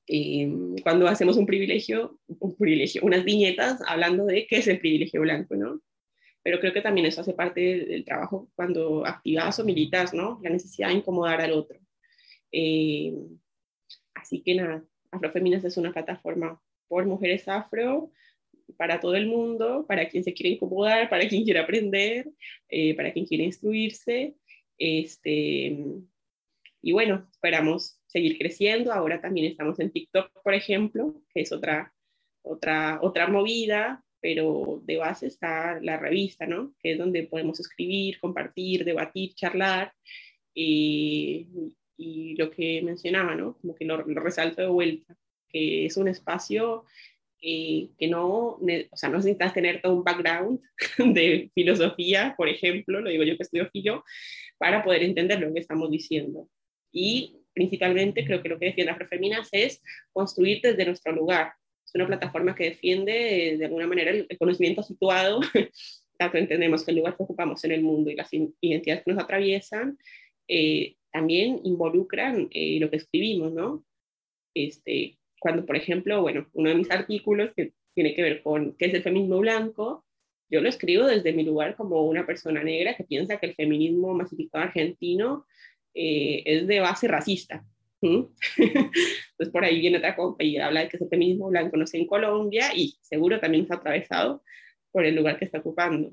[0.06, 0.50] eh,
[0.82, 5.54] cuando hacemos un privilegio, un privilegio, unas viñetas hablando de qué es el privilegio blanco,
[5.54, 5.80] ¿no?
[6.42, 10.40] Pero creo que también eso hace parte del, trabajo cuando activas o militas, ¿no?
[10.42, 11.78] La necesidad de incomodar al otro.
[14.14, 18.10] así que nada, Afrofeminas es una plataforma por mujeres afro,
[18.76, 22.28] para todo el mundo, para quien se quiere incomodar, para quien quiere aprender,
[22.68, 24.34] eh, para quien quiere instruirse.
[24.78, 25.76] Este,
[26.82, 28.92] y bueno, esperamos seguir creciendo.
[28.92, 31.94] Ahora también estamos en TikTok, por ejemplo, que es otra,
[32.42, 36.74] otra, otra movida, pero de base está la revista, ¿no?
[36.80, 39.92] Que es donde podemos escribir, compartir, debatir, charlar.
[40.54, 41.46] Y,
[41.96, 43.56] y lo que mencionaba, ¿no?
[43.58, 45.16] Como que lo resalto de vuelta,
[45.48, 46.84] que es un espacio
[47.42, 50.60] que no, o sea, no necesitas tener todo un background
[50.98, 54.04] de filosofía, por ejemplo, lo digo yo que estudio filo,
[54.58, 56.48] para poder entender lo que estamos diciendo.
[56.92, 59.82] Y principalmente creo que lo que defiende Afrofeminas es
[60.12, 61.52] construir desde nuestro lugar.
[61.84, 65.40] Es una plataforma que defiende de alguna manera el, conocimiento situado,
[66.18, 69.22] tanto entendemos que el lugar que ocupamos en el mundo y las identidades que nos
[69.22, 69.98] atraviesan,
[70.46, 73.84] eh, también involucran eh, lo que escribimos, ¿no?
[74.54, 78.86] Este, cuando, por ejemplo, bueno, uno de mis artículos que tiene que ver con qué
[78.86, 80.04] es el feminismo blanco,
[80.48, 84.14] yo lo escribo desde mi lugar como una persona negra que piensa que el feminismo
[84.14, 85.44] masificado argentino
[85.94, 87.66] eh, es de base racista.
[88.02, 91.88] Entonces por ahí viene otra cosa y habla de que es el feminismo blanco, no
[91.88, 94.44] sé, en Colombia y seguro también está atravesado
[94.92, 96.12] por el lugar que está ocupando.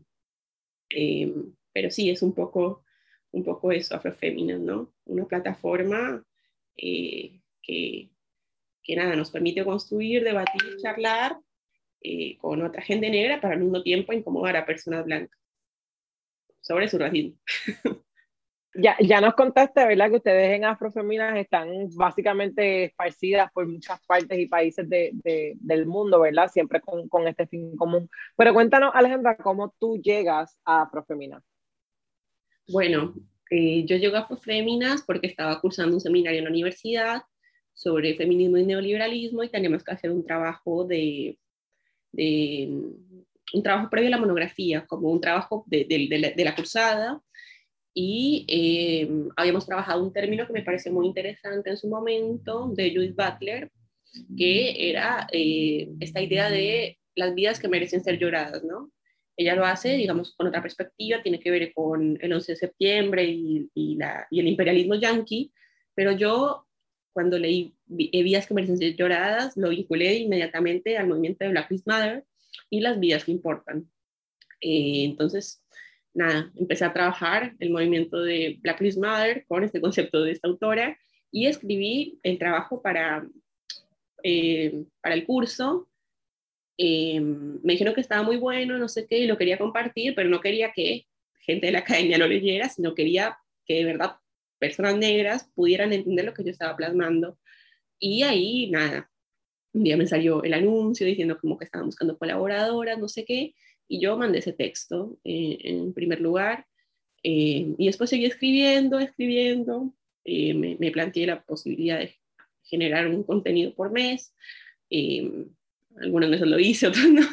[0.89, 1.31] Eh,
[1.71, 2.83] pero sí, es un poco,
[3.31, 4.91] un poco eso, Afrofeminas, ¿no?
[5.05, 6.25] Una plataforma
[6.77, 8.09] eh, que,
[8.89, 11.37] que nada, nos permite construir, debatir, charlar
[12.01, 15.37] eh, con otra gente negra para al mismo tiempo incomodar a personas blancas
[16.59, 17.37] sobre su racismo.
[18.75, 20.11] Ya, ya nos contaste, ¿verdad?
[20.11, 25.87] Que ustedes en Afrofeminas están básicamente esparcidas por muchas partes y países de, de, del
[25.87, 26.49] mundo, ¿verdad?
[26.49, 28.07] Siempre con, con, este fin común.
[28.37, 31.43] Pero cuéntanos, Alejandra, ¿cómo tú llegas a Afrofeminas?
[32.67, 33.15] Bueno,
[33.49, 37.23] eh, yo llego a Afrofeminas porque estaba cursando un seminario en la universidad
[37.73, 41.37] sobre feminismo y neoliberalismo y teníamos que hacer un trabajo de,
[42.11, 47.21] un trabajo previo a la monografía, como un trabajo de, la, de cursada.
[47.93, 52.93] Y eh, habíamos trabajado un término que me parece muy interesante en su momento, de
[52.93, 53.71] Judith Butler,
[54.37, 58.91] que era eh, esta idea de las vidas que merecen ser lloradas, ¿no?
[59.35, 63.23] Ella lo hace, digamos, con otra perspectiva, tiene que ver con el 11 de septiembre
[63.23, 63.97] y, y
[64.31, 65.51] el imperialismo yanqui,
[65.95, 66.67] pero yo
[67.19, 71.85] cuando leí eh, Vidas merecen ser lloradas, lo vinculé inmediatamente al movimiento de Black Lives
[71.85, 72.23] Matter
[72.69, 73.89] y las vidas que importan.
[74.61, 75.61] Eh, entonces,
[76.13, 80.47] nada, empecé a trabajar el movimiento de Black Lives Matter con este concepto de esta
[80.47, 80.97] autora
[81.29, 83.27] y escribí el trabajo para,
[84.23, 85.89] eh, para el curso.
[86.77, 90.39] me dijeron que estaba muy bueno, no sé qué, y lo quería compartir, pero no
[90.39, 91.05] quería que
[91.41, 94.15] gente de la academia lo leyera, sino quería que de verdad
[94.59, 97.37] personas negras pudieran entender lo que yo estaba plasmando.
[97.99, 99.09] Y ahí, nada,
[99.73, 103.53] un día me salió el anuncio diciendo como que estaban buscando colaboradoras, no sé qué,
[103.87, 106.65] y yo mandé ese texto eh, en primer lugar.
[107.23, 109.93] Eh, y después seguí escribiendo, escribiendo,
[110.23, 112.15] eh, me, me, planteé la posibilidad de
[112.63, 114.33] generar un contenido por mes.
[116.01, 117.27] algunos meses lo hice, otros no,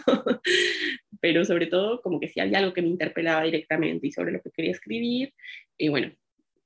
[1.21, 4.41] pero sobre todo como que si había algo que me interpelaba directamente y sobre lo
[4.43, 5.35] que quería escribir,
[5.79, 6.13] y bueno,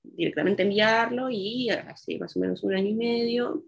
[0.03, 3.65] directamente enviarlo y hace más o menos un año y medio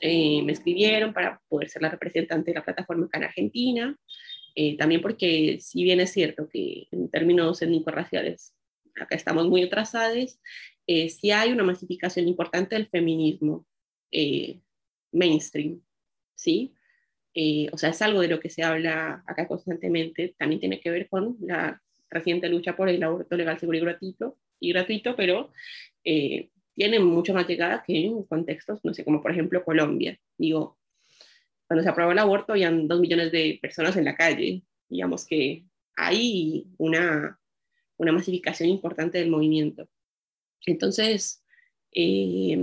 [0.00, 3.98] eh, me escribieron para poder ser la representante de la plataforma acá en Argentina.
[4.56, 8.54] Eh, también porque si bien es cierto que en términos étnico-raciales
[9.00, 10.38] acá estamos muy atrasados,
[10.86, 13.66] eh, sí hay una masificación importante del feminismo
[14.10, 14.60] eh,
[15.12, 15.80] mainstream,
[16.34, 16.74] ¿sí?
[17.34, 20.90] Eh, o sea, es algo de lo que se habla acá constantemente, también tiene que
[20.90, 24.38] ver con la reciente lucha por el aborto legal, seguro y gratuito,
[24.68, 25.52] y gratuito, pero
[26.04, 30.18] eh, tiene mucho más llegada que en contextos, no sé, como por ejemplo Colombia.
[30.36, 30.78] Digo,
[31.66, 34.62] cuando se aprobó el aborto habían dos millones de personas en la calle.
[34.88, 35.64] Digamos que
[35.96, 37.38] hay una,
[37.96, 39.88] una masificación importante del movimiento.
[40.66, 41.42] Entonces,
[41.92, 42.58] eh,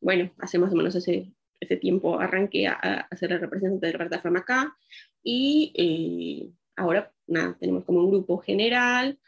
[0.00, 3.92] bueno, hace más o menos ese, ese tiempo arranqué a, a, ser el representante de
[3.92, 4.76] la plataforma acá
[5.22, 9.18] y eh, ahora, nada, tenemos como un grupo general.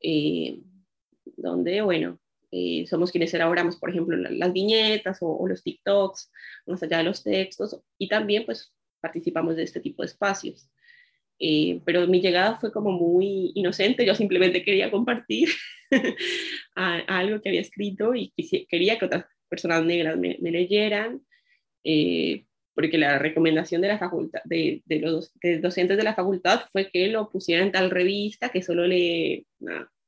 [0.00, 0.58] Eh,
[1.36, 2.18] donde, bueno,
[2.50, 6.30] eh, somos quienes elaboramos, por ejemplo, las viñetas o, los TikToks,
[6.66, 10.68] más allá de los textos, y también pues participamos de este tipo de espacios.
[11.40, 15.48] Eh, pero mi llegada fue como muy inocente, yo simplemente quería compartir
[16.76, 18.32] algo que había escrito y
[18.68, 21.22] quería que otras personas negras me, me leyeran,
[21.82, 22.44] eh,
[22.74, 27.30] porque la recomendación de la facultad, de, los docentes de la facultad fue que lo
[27.30, 29.46] pusieran en tal revista que solo le,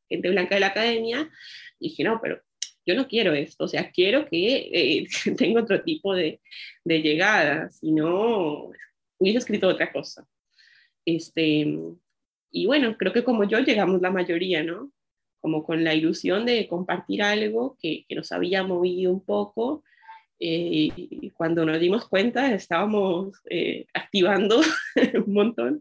[0.08, 1.30] gente blanca de la academia,
[1.78, 2.40] dije, no, pero
[2.86, 6.40] yo no quiero esto, o sea, quiero que eh, tenga otro tipo de,
[6.84, 8.70] de llegada, si no,
[9.18, 10.26] hubiese escrito otra cosa.
[11.04, 11.66] Este,
[12.50, 14.92] y bueno, creo que como yo llegamos la mayoría, ¿no?
[15.40, 19.84] Como con la ilusión de compartir algo que, que nos había movido un poco.
[20.38, 24.60] Eh, y cuando nos dimos cuenta estábamos eh, activando
[25.26, 25.80] un montón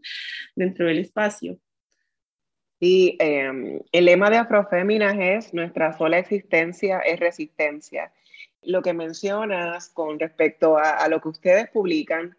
[0.54, 1.58] dentro del espacio.
[2.80, 8.12] Sí, em, el lema de Afroféminas es nuestra sola existencia es resistencia.
[8.62, 12.36] Lo que mencionas con respecto a, a lo que ustedes publican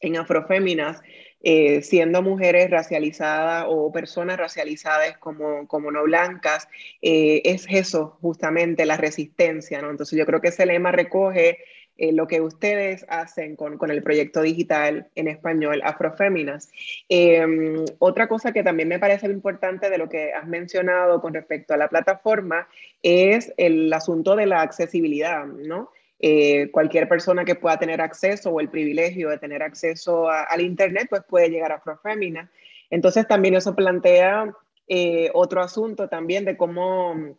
[0.00, 1.02] en Afroféminas
[1.48, 6.66] eh, siendo mujeres racializadas o personas racializadas como, como no blancas,
[7.02, 9.90] eh, es eso justamente la resistencia, ¿no?
[9.90, 11.58] Entonces yo creo que ese lema recoge
[11.98, 16.70] eh, lo que ustedes hacen con, con, el proyecto digital en español Afroféminas.
[17.08, 21.72] Em, otra cosa que también me parece importante de lo que has mencionado con respecto
[21.72, 22.68] a la plataforma
[23.02, 25.90] es el asunto de la accesibilidad, ¿no?
[26.18, 31.08] Eh, cualquier persona que pueda tener acceso o el privilegio de tener acceso al Internet,
[31.10, 32.50] pues puede llegar a Afrofémina.
[32.90, 34.54] Entonces también eso plantea
[34.88, 37.36] eh, otro asunto también de cómo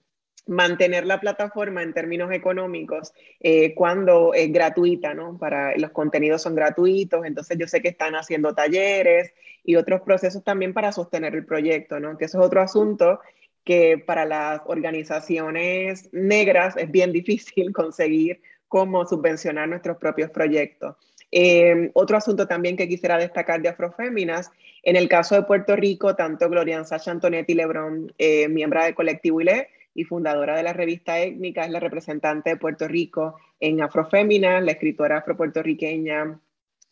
[0.47, 5.37] mantener la plataforma en términos económicos eh, cuando es gratuita, ¿no?
[5.37, 9.33] Para los contenidos son gratuitos, entonces yo sé que están haciendo talleres
[9.63, 12.17] y otros procesos también para sostener el proyecto, ¿no?
[12.17, 13.19] Que eso es otro asunto
[13.63, 20.95] que para las organizaciones negras es bien difícil conseguir cómo subvencionar nuestros propios proyectos.
[21.31, 24.51] Eh, otro asunto también que quisiera destacar de Afroféminas,
[24.83, 29.41] en el caso de Puerto Rico, tanto Gloria Sacha Antonetti Lebrón, eh, miembro del colectivo
[29.41, 29.67] ILE
[29.97, 34.73] y fundadora de la revista Étnica, es la representante de Puerto Rico en Afroféminas, la
[34.73, 36.39] escritora afropuertorriqueña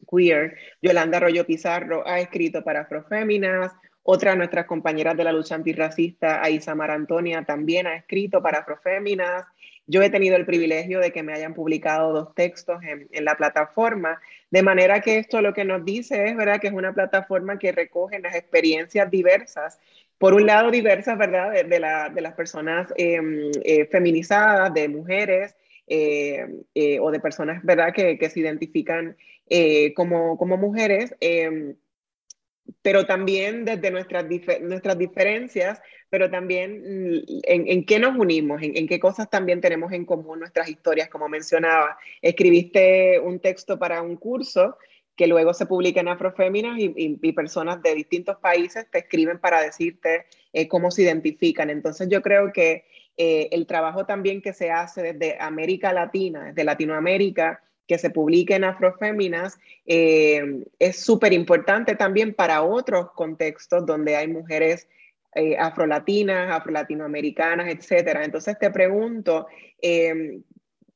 [0.10, 0.58] queer.
[0.82, 3.74] Yolanda Arroyo Pizarro ha escrito para Afroféminas.
[4.02, 8.60] Otra de nuestras compañeras de la lucha antirracista, Aisa Mar Antonia, también ha escrito para
[8.60, 9.46] Afroféminas.
[9.86, 14.20] Yo he tenido el privilegio de que me hayan publicado dos textos en, la plataforma,
[14.50, 17.72] de manera que esto lo que nos dice es, ¿verdad?, que es una plataforma que
[17.72, 19.80] recoge las experiencias diversas,
[20.18, 21.80] por un lado diversas, ¿verdad?, de,
[22.22, 25.56] las personas em, eh, feminizadas, de mujeres,
[25.88, 29.16] eh, eh, o de personas, ¿verdad?, que, se identifican
[29.96, 31.76] como, como mujeres em,
[32.82, 34.26] pero también desde nuestras,
[34.62, 39.62] nuestras diferencias, pero también mm, en, en qué nos unimos, en, en, qué cosas también
[39.62, 41.98] tenemos en común nuestras historias, como mencionaba.
[42.22, 44.78] Escribiste un texto para un curso
[45.16, 50.26] que luego se publica en Afroféminas y, personas de distintos países te escriben para decirte
[50.54, 51.70] eh, cómo se identifican.
[51.70, 52.86] Entonces yo creo que
[53.18, 58.56] eh, el trabajo también que se hace desde América Latina, desde Latinoamérica, que se publique
[58.56, 64.88] en Afroféminas eh, es súper importante también para otros contextos donde hay mujeres
[65.36, 68.24] eh, afrolatinas, afrolatinoamericanas, etcétera.
[68.26, 69.48] Entonces te pregunto,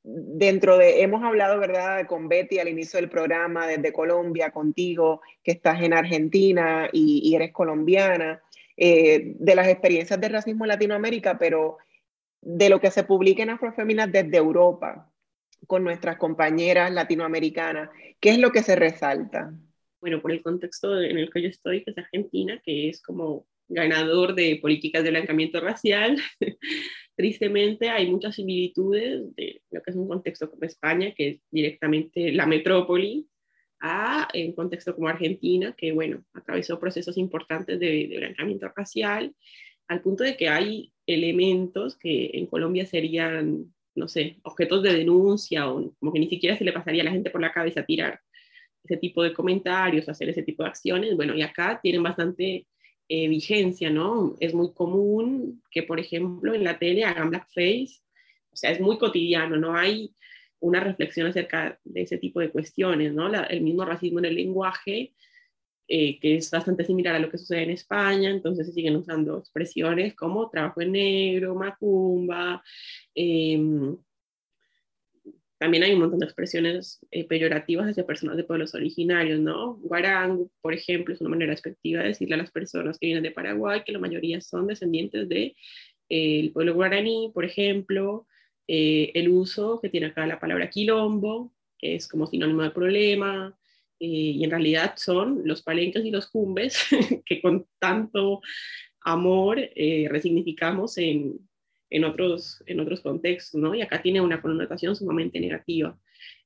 [0.04, 5.52] dentro de, hemos hablado, ¿verdad?, con Betty al inicio del programa, desde Colombia, contigo, que
[5.52, 8.42] estás en Argentina y, eres colombiana,
[8.78, 11.78] eh, de las experiencias de racismo en Latinoamérica, pero
[12.42, 15.12] de lo que se publica en Afroféminas desde Europa,
[15.68, 17.90] con nuestras compañeras latinoamericanas?
[18.20, 19.54] ¿Qué es lo que se resalta?
[20.00, 23.46] Bueno, por el contexto en el que yo estoy, que es Argentina, que es como
[23.68, 26.18] ganador de políticas de blanqueamiento racial,
[27.20, 32.32] tristemente hay muchas similitudes de lo que es un contexto como España, que es directamente
[32.32, 33.28] la metrópoli,
[33.82, 39.36] a un contexto como Argentina, que bueno, atravesó procesos importantes de, de blanqueamiento racial,
[39.90, 43.66] al punto de que hay elementos que en Colombia serían
[43.96, 47.12] no sé, objetos de denuncia o como que ni siquiera se le pasaría a la
[47.12, 48.22] gente por la cabeza tirar
[48.82, 51.18] ese tipo de comentarios, hacer ese tipo de acciones.
[51.18, 52.66] Bueno, y acá tienen bastante
[53.10, 54.36] eh, vigencia, ¿no?
[54.40, 58.02] Es muy común que, por ejemplo, en la tele hagan blackface,
[58.52, 60.16] o sea, es muy cotidiano, no hay
[60.62, 63.34] una reflexión acerca de ese tipo de cuestiones, ¿no?
[63.34, 65.14] el mismo racismo en el lenguaje
[65.92, 69.40] eh, que es bastante similar a lo que sucede en España, entonces se siguen usando
[69.40, 72.64] expresiones como trabajo en negro, macumba,
[73.16, 73.98] em,
[75.60, 79.76] también hay un montón de expresiones eh, peyorativas hacia personas de pueblos originarios, ¿no?
[79.76, 83.32] Guarango, por ejemplo, es una manera despectiva de decirle a las personas que vienen de
[83.32, 85.56] Paraguay que la mayoría son descendientes del de,
[86.10, 88.26] eh, pueblo guaraní, por ejemplo,
[88.72, 93.58] el uso que tiene acá la palabra quilombo, que es como sinónimo de problema,
[94.00, 96.88] eh, y en realidad son los palenques y los cumbes
[97.26, 98.42] que con tanto
[99.02, 101.49] amor eh, resignificamos en,
[101.90, 103.76] en, otros, en otros contextos, ¿no?
[103.76, 105.98] Y acá tiene una connotación sumamente negativa.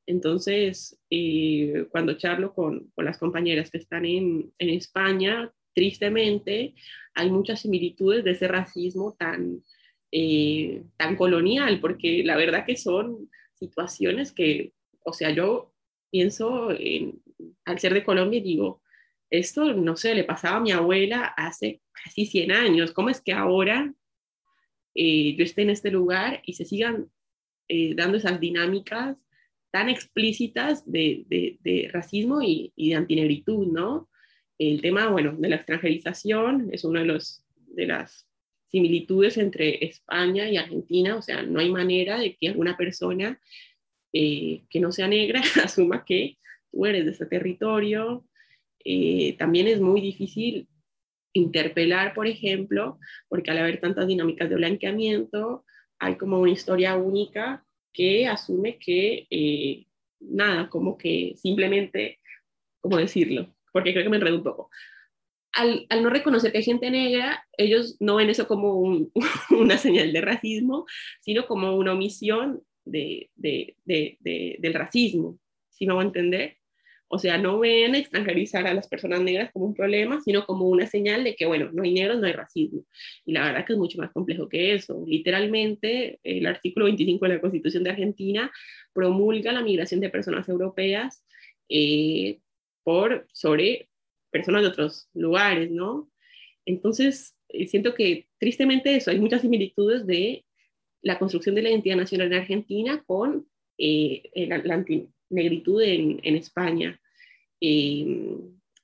[0.06, 6.76] Entonces, eh, cuando charlo con, con, las compañeras que están en, en, España, tristemente
[7.14, 9.64] hay muchas similitudes de ese racismo tan
[10.16, 14.74] eh, tan colonial, porque la verdad que son situaciones que,
[15.04, 15.74] o sea, yo
[16.12, 17.20] pienso en,
[17.66, 18.84] al ser de Colombia digo,
[19.32, 23.34] esto, no sé, le pasaba a mi abuela hace casi 100 años, ¿cómo es que
[23.34, 23.92] ahora
[24.96, 27.10] eh, yo esté en este lugar y se sigan
[27.68, 29.18] eh, dando esas dinámicas
[29.72, 34.10] tan explícitas de, racismo y, y, de antinegritud, ¿no?
[34.60, 37.20] El tema, bueno, de la extranjerización es una de,
[37.56, 38.28] de las
[38.68, 43.40] similitudes entre España y Argentina, o sea, no hay manera de que alguna persona
[44.16, 46.38] eh, que no sea negra asuma que
[46.72, 48.26] tú eres de ese territorio.
[48.86, 50.68] Eh, también es muy difícil
[51.34, 55.66] interpelar, por ejemplo, porque al haber tantas dinámicas de blanqueamiento,
[56.00, 59.86] hay como una historia única que asume que eh,
[60.20, 62.20] nada, como que simplemente,
[62.82, 63.56] ¿cómo decirlo?
[63.72, 64.70] Porque creo que me enredo poco.
[65.54, 69.12] Al, no reconocer que hay gente negra, ellos no ven eso como un,
[69.52, 70.86] una señal de racismo,
[71.22, 76.58] sino como una omisión de, de, de, del racismo, si me voy a entender.
[77.14, 80.88] O sea, no ven extranjerizar a las personas negras como un problema, sino como una
[80.88, 82.86] señal de que, bueno, no hay negros, no hay racismo.
[83.24, 85.04] Y la verdad que es mucho más complejo que eso.
[85.06, 88.52] Literalmente, el artículo 25 de la Constitución de Argentina
[88.94, 91.24] promulga la migración de personas europeas
[91.70, 92.40] eh,
[92.84, 93.90] por, sobre
[94.32, 96.10] personas de otros lugares, ¿no?
[96.66, 100.46] Entonces, eh, siento que tristemente eso, hay muchas similitudes de
[101.04, 103.48] la construcción de la identidad nacional en Argentina con
[103.78, 107.00] eh, la, antinegritud en, en España.
[107.66, 108.06] Eh,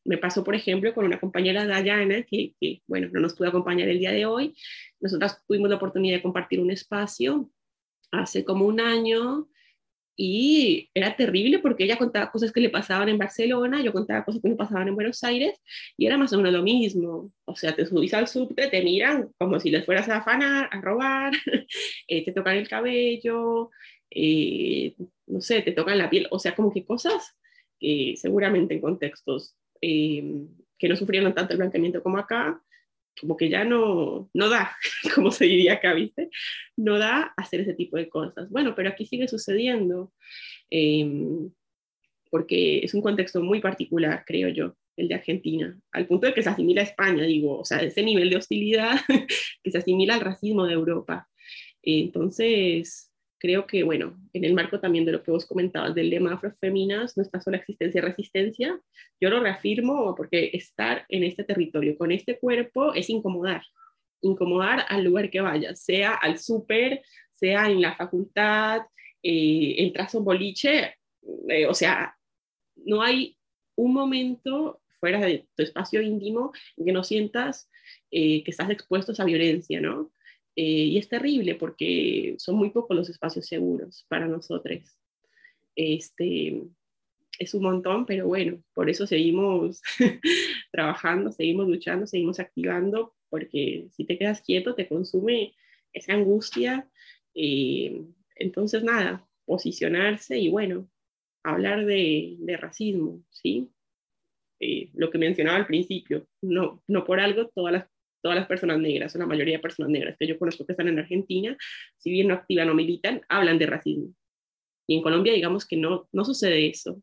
[0.05, 3.89] me pasó, por ejemplo, con una compañera Dayana, que, que, bueno, no nos pudo acompañar
[3.89, 4.55] el día de hoy.
[5.01, 7.51] Nosotras tuvimos la oportunidad de compartir un espacio
[8.11, 9.49] hace como un año
[10.15, 14.41] y era terrible porque ella contaba cosas que le pasaban en Barcelona, yo contaba cosas
[14.41, 15.61] que me pasaban en Buenos Aires
[15.97, 17.31] y era más o menos lo mismo.
[17.45, 20.81] O sea, te subís al subte, te miran como si les fueras a afanar, a
[20.81, 21.33] robar,
[22.07, 23.71] eh, te tocan el cabello,
[24.09, 24.95] eh,
[25.27, 27.37] no sé, te tocan la piel, o sea, como que cosas
[27.79, 30.45] que seguramente en contextos eh,
[30.77, 32.61] que no sufrieron tanto el blanqueamiento como acá,
[33.19, 34.75] como que ya no, no da,
[35.15, 36.29] como se diría acá, ¿viste?
[36.77, 38.49] No da hacer ese tipo de cosas.
[38.49, 40.13] Bueno, pero aquí sigue sucediendo,
[40.69, 41.51] em,
[42.31, 46.43] porque es un contexto muy particular, creo yo, el de Argentina, al punto de que
[46.43, 48.99] se asimila a España, digo, o sea, ese nivel de hostilidad
[49.63, 51.27] que se asimila al racismo de Europa.
[51.81, 53.08] Entonces,
[53.39, 57.17] creo que, bueno, en el marco también de lo que vos comentabas del lema afrofeminas,
[57.17, 58.79] nuestra sola existencia y resistencia,
[59.19, 63.63] yo lo reafirmo porque estar en este territorio con este cuerpo es incomodar,
[64.21, 68.81] incomodar al lugar que vayas, sea al súper, sea en la facultad,
[69.23, 70.95] eh, entras a un boliche,
[71.47, 72.15] eh, o sea,
[72.75, 73.37] no hay
[73.75, 77.69] un momento fuera de tu espacio íntimo en que no sientas
[78.11, 80.11] eh, que estás expuesto a esa violencia, ¿no?
[80.61, 84.81] Eh, y es terrible porque son muy pocos los espacios seguros para nosotros.
[85.73, 86.63] Este,
[87.39, 89.81] es un montón, pero bueno, por eso seguimos
[90.73, 95.53] trabajando, seguimos luchando, seguimos activando, porque si te quedas quieto te consume
[95.93, 96.89] esa angustia.
[97.33, 98.01] Eh,
[98.35, 100.89] entonces, nada, posicionarse y bueno,
[101.41, 103.69] hablar de, racismo, ¿sí?
[104.59, 107.87] Eh, lo que mencionaba al principio, no, no por algo todas las
[108.21, 110.87] todas las personas negras, o la mayoría de personas negras que yo conozco que están
[110.87, 111.57] en Argentina,
[111.97, 114.13] si bien no activan o militan, hablan de racismo.
[114.87, 117.01] Y en Colombia, digamos que no, no sucede eso,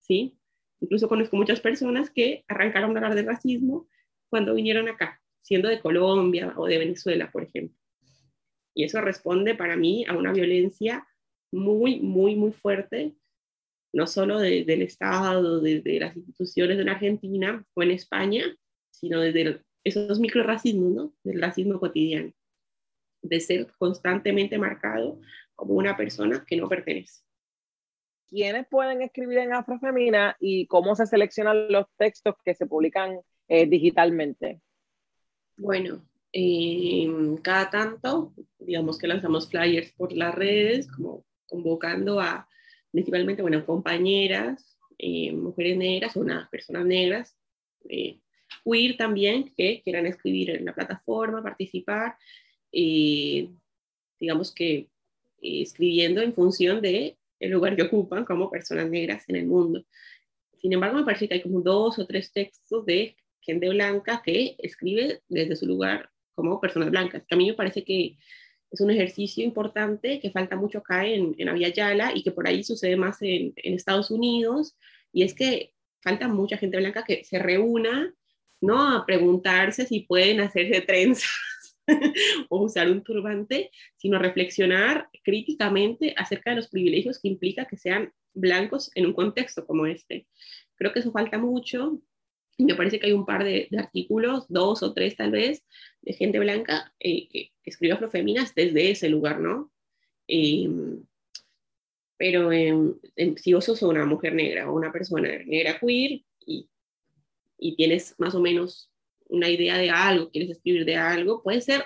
[0.00, 0.38] ¿sí?
[0.80, 3.88] Incluso conozco muchas personas que arrancaron a hablar de racismo
[4.30, 7.76] cuando vinieron acá, siendo de Colombia o de Venezuela, por ejemplo.
[8.74, 11.06] Y eso responde para mí a una violencia
[11.52, 13.14] muy, muy, muy fuerte,
[13.92, 18.44] no solo del Estado, de, de las instituciones de la Argentina o en España,
[18.90, 21.14] sino desde esos microracismos, ¿no?
[21.24, 22.32] Del racismo cotidiano,
[23.22, 25.20] de ser constantemente marcado
[25.54, 27.22] como una persona que no pertenece.
[28.28, 33.66] ¿Quiénes pueden escribir en Afrofemina y cómo se seleccionan los textos que se publican eh,
[33.66, 34.60] digitalmente?
[35.56, 37.08] Bueno, eh,
[37.42, 42.48] cada tanto, digamos que lanzamos flyers por las redes, como convocando a
[42.92, 47.36] principalmente, bueno, compañeras, eh, mujeres negras o unas personas negras,
[48.64, 52.16] queer también, que quieran escribir en la plataforma, participar,
[52.70, 53.50] y
[54.18, 54.88] digamos que
[55.42, 59.84] eh, escribiendo en función de el lugar que ocupan como personas negras en el mundo.
[60.58, 64.56] Sin embargo, me parece que hay como dos o tres textos de gente blanca que
[64.58, 68.16] escribe desde su lugar como personas blancas, que a mí me parece que
[68.70, 72.46] es un ejercicio importante que falta mucho acá en, en Avia Yala y que por
[72.46, 74.76] ahí sucede más en, en Estados Unidos,
[75.12, 78.14] y es que falta mucha gente blanca que se reúna
[78.60, 78.96] ¿no?
[78.96, 81.30] A preguntarse si pueden hacerse trenzas
[82.48, 88.12] o usar un turbante, sino reflexionar críticamente acerca de los privilegios que implica que sean
[88.34, 90.26] blancos en un contexto como este.
[90.76, 92.00] Creo que eso falta mucho.
[92.58, 95.64] Me parece que hay un par de, artículos, dos o tres tal vez,
[96.02, 99.72] de gente blanca eh, que escribió afrofeminas desde ese lugar, ¿no?
[100.26, 101.02] Em,
[102.16, 102.94] pero em,
[103.36, 106.22] si vos sos una mujer negra o una persona negra queer
[107.60, 108.90] y tienes más o menos
[109.28, 111.84] una idea de algo, quieres escribir de algo, puede ser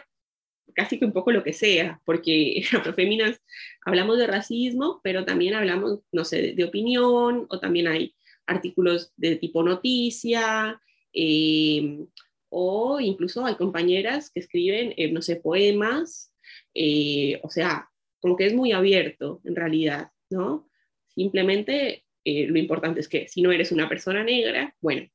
[0.74, 3.40] casi que un poco lo que sea, porque afrofeminas
[3.84, 8.14] hablamos de racismo, pero también hablamos, no sé, de, opinión, o también hay
[8.46, 10.80] artículos de tipo noticia,
[11.12, 12.06] em,
[12.48, 16.32] o incluso hay compañeras que escriben, eh, no sé, poemas,
[16.74, 20.68] eh, o sea, como que es muy abierto en realidad, ¿no?
[21.08, 25.08] Simplemente eh, lo importante es que si no eres una persona negra, bueno,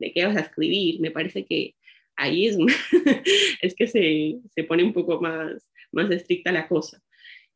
[0.00, 1.00] ¿de qué vas a escribir?
[1.00, 1.76] Me parece que
[2.16, 2.56] ahí es,
[3.62, 7.00] es que se, se, pone un poco más, más estricta la cosa.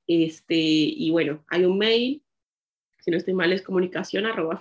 [0.06, 2.22] Este, y bueno, hay un mail,
[3.00, 4.58] si no estoy mal es comunicación arroba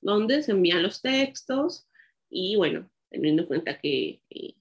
[0.00, 1.88] donde se envían los textos
[2.30, 4.54] y bueno, teniendo en cuenta que eh,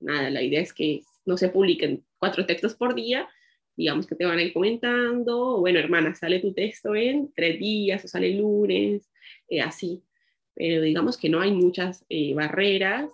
[0.00, 3.28] nada, la idea es que no se publiquen cuatro textos por día,
[3.76, 8.04] digamos que te van a ir comentando, bueno, hermana, sale tu texto en tres días
[8.04, 9.10] o sale el lunes,
[9.48, 10.02] eh, así.
[10.54, 13.10] Pero digamos que no hay muchas eh, barreras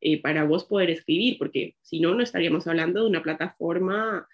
[0.00, 4.26] eh, para vos poder escribir, porque si no, no estaríamos hablando de una plataforma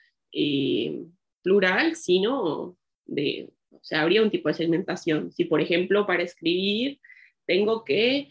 [1.43, 2.77] plural, sino
[3.07, 5.33] de, o sea, habría un tipo de segmentación.
[5.33, 7.01] Si, por ejemplo, para escribir
[7.47, 8.29] tengo que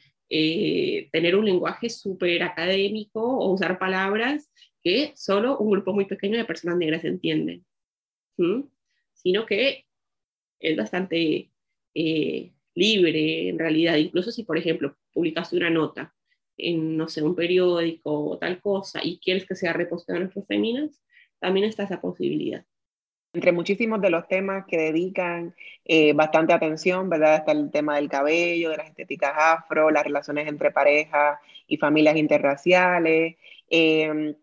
[1.11, 4.51] tener un lenguaje súper académico o usar palabras
[4.83, 7.65] que solo un grupo muy pequeño de personas negras entienden,
[9.13, 9.85] sino que
[10.59, 11.51] es bastante
[11.93, 16.13] eh, libre en realidad, incluso si por ejemplo publicaste una nota
[16.57, 21.01] en, no sé, un periódico o tal cosa y quieres que sea reposteado en féminas,
[21.39, 22.65] también está esa posibilidad.
[23.33, 25.53] Entre muchísimos de los temas que dedican
[25.85, 27.35] eh, bastante atención, ¿verdad?
[27.35, 32.15] Está el tema del cabello, de las estéticas afro, las relaciones entre parejas y familias
[32.15, 33.35] interraciales.
[33.69, 34.35] Eh,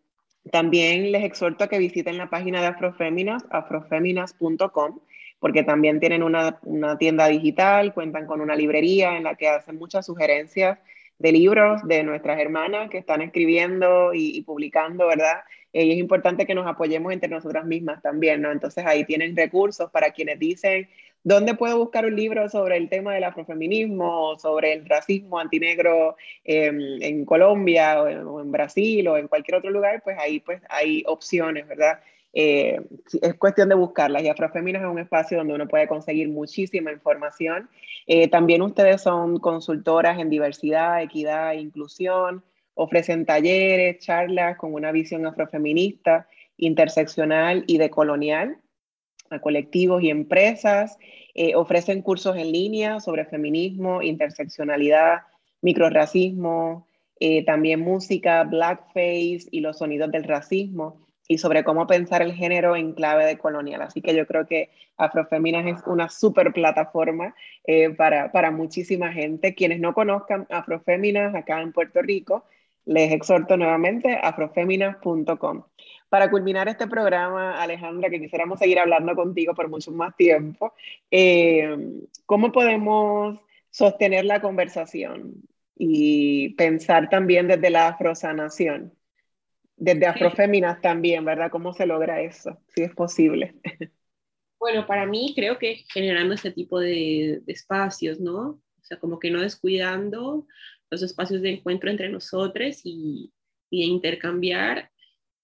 [0.50, 5.00] también les exhorto a que visiten la página de Afroféminas, afrofeminas.com,
[5.44, 6.58] porque también tienen una,
[6.98, 10.78] tienda digital, cuentan con una librería en la que hacen muchas sugerencias
[11.18, 15.42] de libros de nuestras hermanas que están escribiendo y, publicando, ¿verdad?
[15.74, 18.52] Eh, y es importante que nos apoyemos entre nosotras mismas también, ¿no?
[18.52, 20.88] Entonces ahí tienen recursos para quienes dicen,
[21.22, 27.02] ¿Dónde puedo buscar un libro sobre el tema del afrofeminismo, sobre el racismo antinegro em,
[27.02, 30.02] en Colombia o en, Brasil o en cualquier otro lugar?
[30.02, 32.00] Pues ahí pues hay opciones, ¿verdad?
[32.36, 32.80] Eh,
[33.22, 37.70] es cuestión de buscarlas y Afrofeminas es un espacio donde uno puede conseguir muchísima información.
[38.06, 42.42] Eh, también ustedes son consultoras en diversidad, equidad e inclusión,
[42.74, 46.26] ofrecen talleres, charlas con una visión afrofeminista,
[46.56, 48.58] interseccional y decolonial
[49.30, 50.98] a colectivos y empresas.
[51.34, 55.22] Eh, ofrecen cursos en línea sobre feminismo, interseccionalidad,
[55.62, 56.88] microracismo,
[57.20, 62.76] eh, también música, blackface y los sonidos del racismo y sobre cómo pensar el género
[62.76, 63.82] en clave de colonial.
[63.82, 69.54] Así que yo creo que Afrofeminas es una super plataforma eh, para, para muchísima gente.
[69.54, 72.44] Quienes no conozcan Afrofeminas acá en Puerto Rico,
[72.86, 75.64] les exhorto nuevamente afrofeminas.com.
[76.08, 80.74] Para culminar este programa, Alejandra, que quisiéramos seguir hablando contigo por mucho más tiempo,
[81.10, 81.76] eh,
[82.26, 85.42] ¿cómo podemos sostener la conversación
[85.76, 88.92] y pensar también desde la afrosanación?
[89.84, 91.50] Desde afroféminas también, ¿verdad?
[91.50, 92.58] ¿Cómo se logra eso?
[92.74, 93.54] Si es posible.
[94.58, 98.62] Bueno, para mí creo que generando este tipo de, de espacios, ¿no?
[98.80, 100.46] O sea, como que no descuidando
[100.90, 103.30] los espacios de encuentro entre nosotros y,
[103.68, 104.90] y intercambiar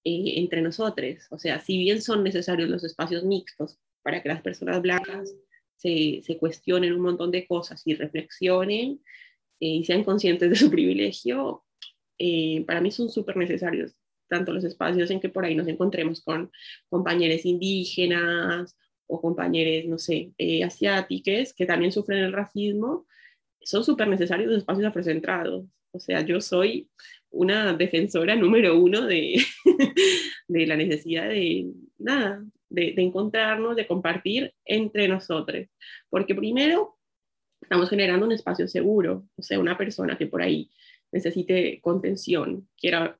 [0.05, 1.26] eh, entre nosotros.
[1.30, 5.34] O sea, si bien son necesarios los espacios mixtos para que las personas blancas
[5.76, 9.03] se, se cuestionen un montón de cosas y reflexionen
[9.61, 11.62] eh, y sean conscientes de su privilegio,
[12.18, 13.95] eh, para mí son súper necesarios
[14.30, 16.50] tanto los espacios en que por ahí nos encontremos con
[16.88, 18.76] compañeros indígenas
[19.06, 20.32] o compañeros, no sé,
[20.64, 23.06] asiáticos que también sufren el racismo,
[23.60, 25.66] son súper necesarios los espacios afrocentrados.
[25.92, 26.88] O sea, yo soy
[27.30, 29.42] una defensora número uno de,
[30.48, 35.66] de la necesidad de, nada, de, de, encontrarnos, de compartir entre nosotros.
[36.08, 36.96] Porque primero,
[37.60, 40.70] estamos generando un espacio seguro, o sea, una persona que por ahí
[41.12, 43.19] necesite contención, quiera,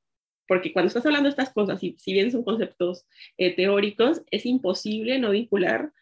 [0.51, 3.07] porque cuando estás hablando de estas cosas, si bien son conceptos
[3.39, 5.93] eh, teóricos, es imposible no vincular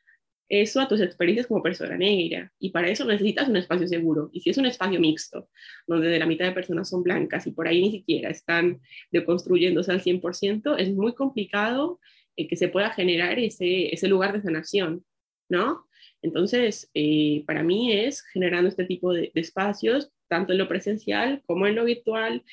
[0.49, 2.51] eso a tus experiencias como persona negra.
[2.59, 4.30] Y para eso necesitas un espacio seguro.
[4.32, 5.51] Y si es un espacio mixto,
[5.86, 8.80] donde la mitad de personas son blancas y por ahí ni siquiera están
[9.11, 12.01] deconstruyéndose al 100%, es muy complicado
[12.34, 15.05] eh, que se pueda generar ese, ese lugar de sanación,
[15.51, 15.86] ¿no?
[16.22, 21.66] Entonces, eh, para mí es generando este tipo de, espacios, tanto en lo presencial como
[21.66, 22.44] en lo virtual,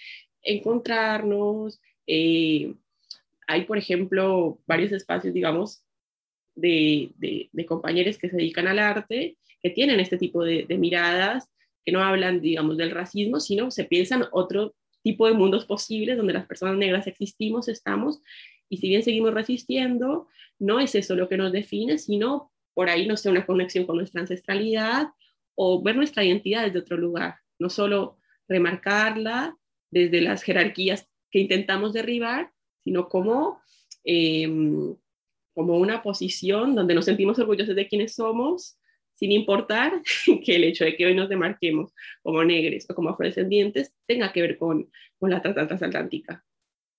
[0.45, 1.81] encontrarnos.
[2.07, 2.73] Eh,
[3.47, 5.83] hay, por ejemplo, varios espacios, digamos,
[6.55, 11.49] de, de, compañeros que se dedican al arte, que tienen este tipo de, miradas,
[11.83, 14.73] que no hablan, digamos, del racismo, sino se piensan otro
[15.03, 18.21] tipo de mundos posibles donde las personas negras existimos, estamos,
[18.69, 20.27] y si bien seguimos resistiendo,
[20.57, 23.97] no es eso lo que nos define, sino por ahí, no sé, una conexión con
[23.97, 25.09] nuestra ancestralidad
[25.53, 28.17] o ver nuestra identidad desde otro lugar, no solo
[28.47, 29.55] remarcarla
[29.95, 32.51] desde las jerarquías que intentamos derribar,
[32.83, 33.61] sino como
[34.03, 34.95] em,
[35.55, 38.77] como una posición donde nos sentimos orgullosos de quienes somos,
[39.15, 40.01] sin importar
[40.45, 44.41] que el hecho de que hoy nos demarquemos como negros o como afrodescendientes tenga que
[44.41, 46.43] ver con, con la trata transatlántica.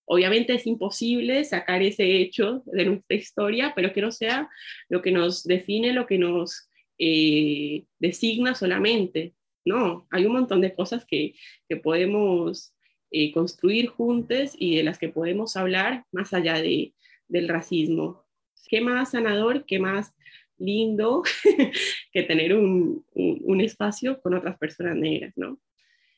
[0.07, 4.49] Obviamente es imposible sacar ese hecho de nuestra historia, pero que no sea
[4.89, 9.35] lo que nos define, lo que nos eh, designa solamente.
[9.67, 11.35] No, hay un montón de cosas que,
[11.69, 12.73] que podemos
[13.11, 16.95] eh, construir juntos y de las que podemos hablar más allá de,
[17.29, 18.27] del racismo
[18.67, 20.13] qué más sanador, qué más
[20.59, 21.23] lindo
[22.13, 23.05] que tener un,
[23.61, 25.59] espacio con otras personas negras, ¿no?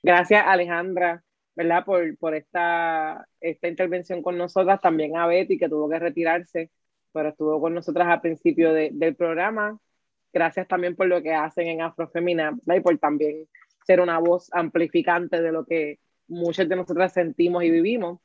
[0.02, 1.22] Gracias, Alejandra,
[1.54, 1.84] ¿verdad?
[1.84, 4.80] Por, por esta, esta intervención con nosotras.
[4.80, 6.70] También a Betty, que tuvo que retirarse,
[7.12, 9.78] pero estuvo con nosotras al principio del programa.
[10.32, 13.48] Gracias también por lo que hacen en Afrofemina, y por también
[13.86, 15.98] ser una voz amplificante de lo que
[16.28, 18.20] muchas de nosotras sentimos y vivimos.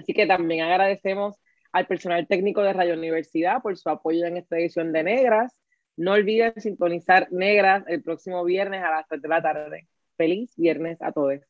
[0.00, 1.36] Así que también agradecemos
[1.72, 5.52] al personal técnico de Radio Universidad por su apoyo en esta edición de Negras.
[5.96, 9.88] No olviden sintonizar Negras el próximo viernes a las 3 de la tarde.
[10.16, 11.40] Feliz viernes a todos.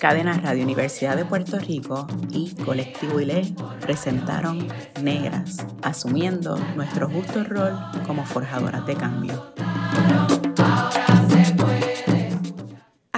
[0.00, 4.68] Cadena Radio Universidad de Puerto Rico y Colectivo ILE presentaron
[5.02, 7.74] Negras, asumiendo nuestro justo rol
[8.06, 9.65] como forjadoras de cambio.